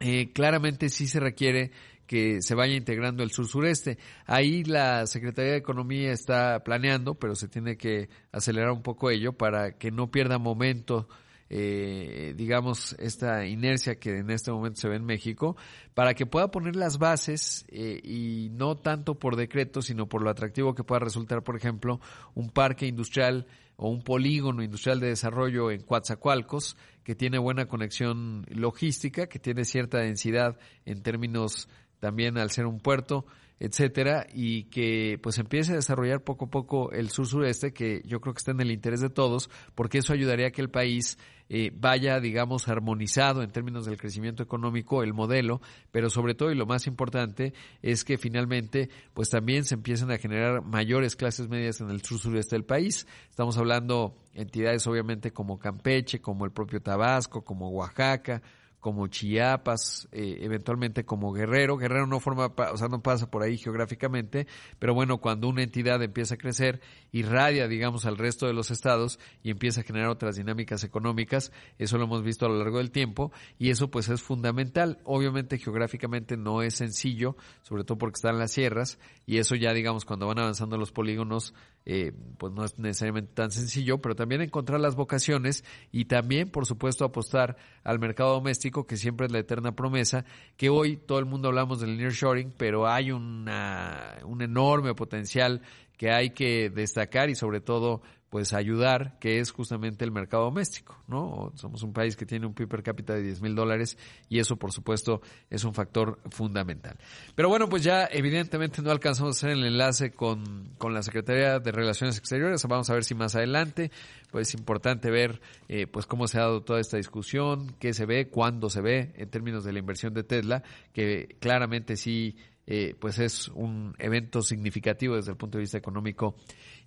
[0.00, 1.70] eh, claramente sí se requiere
[2.06, 3.98] que se vaya integrando el sur-sureste.
[4.24, 9.32] Ahí la Secretaría de Economía está planeando, pero se tiene que acelerar un poco ello
[9.32, 11.08] para que no pierda momento
[11.50, 15.56] eh, digamos, esta inercia que en este momento se ve en México,
[15.94, 20.30] para que pueda poner las bases eh, y no tanto por decreto, sino por lo
[20.30, 22.00] atractivo que pueda resultar, por ejemplo,
[22.34, 23.46] un parque industrial
[23.76, 26.76] o un polígono industrial de desarrollo en Coatzacoalcos,
[27.08, 31.66] que tiene buena conexión logística, que tiene cierta densidad en términos
[32.00, 33.24] también al ser un puerto,
[33.60, 38.20] etcétera, y que pues empiece a desarrollar poco a poco el sur sureste, que yo
[38.20, 41.18] creo que está en el interés de todos, porque eso ayudaría a que el país
[41.50, 46.54] eh, vaya, digamos, armonizado en términos del crecimiento económico, el modelo, pero sobre todo y
[46.54, 51.80] lo más importante es que finalmente, pues también se empiecen a generar mayores clases medias
[51.80, 53.06] en el sur sureste del país.
[53.30, 58.42] Estamos hablando entidades obviamente como Campeche, como el propio Tabasco, como Oaxaca,
[58.80, 61.76] como Chiapas, eh, eventualmente como Guerrero.
[61.76, 64.46] Guerrero no forma, o sea, no pasa por ahí geográficamente,
[64.78, 69.18] pero bueno, cuando una entidad empieza a crecer, irradia, digamos, al resto de los estados
[69.42, 72.90] y empieza a generar otras dinámicas económicas, eso lo hemos visto a lo largo del
[72.90, 74.98] tiempo y eso pues es fundamental.
[75.04, 80.04] Obviamente geográficamente no es sencillo, sobre todo porque están las sierras y eso ya, digamos,
[80.04, 81.52] cuando van avanzando los polígonos,
[81.90, 86.66] eh, pues no es necesariamente tan sencillo, pero también encontrar las vocaciones y también, por
[86.66, 90.26] supuesto, apostar al mercado doméstico, que siempre es la eterna promesa,
[90.58, 95.62] que hoy todo el mundo hablamos del nearshoring, pero hay una, un enorme potencial
[95.98, 101.02] que hay que destacar y sobre todo pues ayudar, que es justamente el mercado doméstico,
[101.06, 101.50] ¿no?
[101.54, 103.96] Somos un país que tiene un PIB per cápita de 10 mil dólares
[104.28, 106.98] y eso, por supuesto, es un factor fundamental.
[107.34, 111.58] Pero bueno, pues ya evidentemente no alcanzamos a hacer el enlace con, con la Secretaría
[111.58, 113.90] de Relaciones Exteriores, vamos a ver si más adelante,
[114.30, 118.04] pues es importante ver eh, pues cómo se ha dado toda esta discusión, qué se
[118.04, 122.36] ve, cuándo se ve en términos de la inversión de Tesla, que claramente sí
[122.70, 126.36] eh, pues es un evento significativo desde el punto de vista económico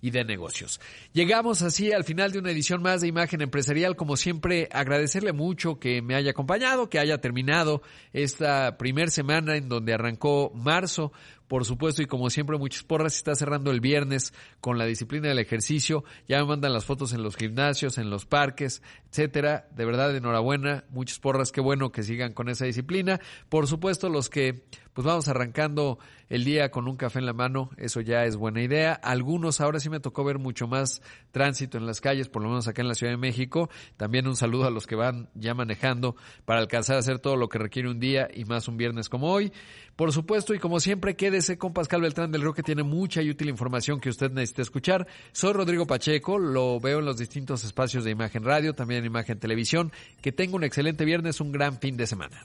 [0.00, 0.80] y de negocios.
[1.12, 3.96] Llegamos así al final de una edición más de Imagen Empresarial.
[3.96, 9.68] Como siempre, agradecerle mucho que me haya acompañado, que haya terminado esta primer semana en
[9.68, 11.12] donde arrancó marzo
[11.52, 14.32] por supuesto, y como siempre, muchas porras está cerrando el viernes
[14.62, 16.02] con la disciplina del ejercicio.
[16.26, 18.80] Ya me mandan las fotos en los gimnasios, en los parques,
[19.10, 19.68] etcétera.
[19.76, 23.20] De verdad, enhorabuena, muchas porras, qué bueno que sigan con esa disciplina.
[23.50, 25.98] Por supuesto, los que pues vamos arrancando
[26.28, 28.92] el día con un café en la mano, eso ya es buena idea.
[28.92, 32.68] Algunos, ahora sí me tocó ver mucho más tránsito en las calles, por lo menos
[32.68, 33.70] acá en la Ciudad de México.
[33.96, 37.48] También un saludo a los que van ya manejando para alcanzar a hacer todo lo
[37.48, 39.52] que requiere un día y más un viernes como hoy.
[40.02, 43.30] Por supuesto, y como siempre, quédese con Pascal Beltrán del Río, que tiene mucha y
[43.30, 45.06] útil información que usted necesita escuchar.
[45.30, 49.38] Soy Rodrigo Pacheco, lo veo en los distintos espacios de Imagen Radio, también en Imagen
[49.38, 49.92] Televisión.
[50.20, 52.44] Que tenga un excelente viernes, un gran fin de semana.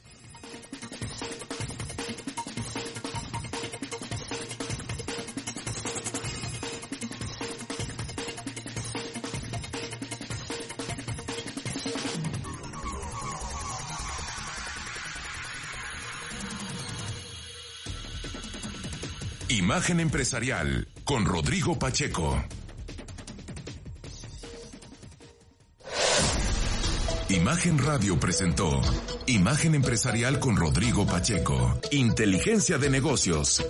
[19.67, 22.41] Imagen Empresarial con Rodrigo Pacheco.
[27.27, 28.81] Imagen Radio presentó
[29.25, 31.81] Imagen Empresarial con Rodrigo Pacheco.
[31.91, 33.61] Inteligencia de negocios.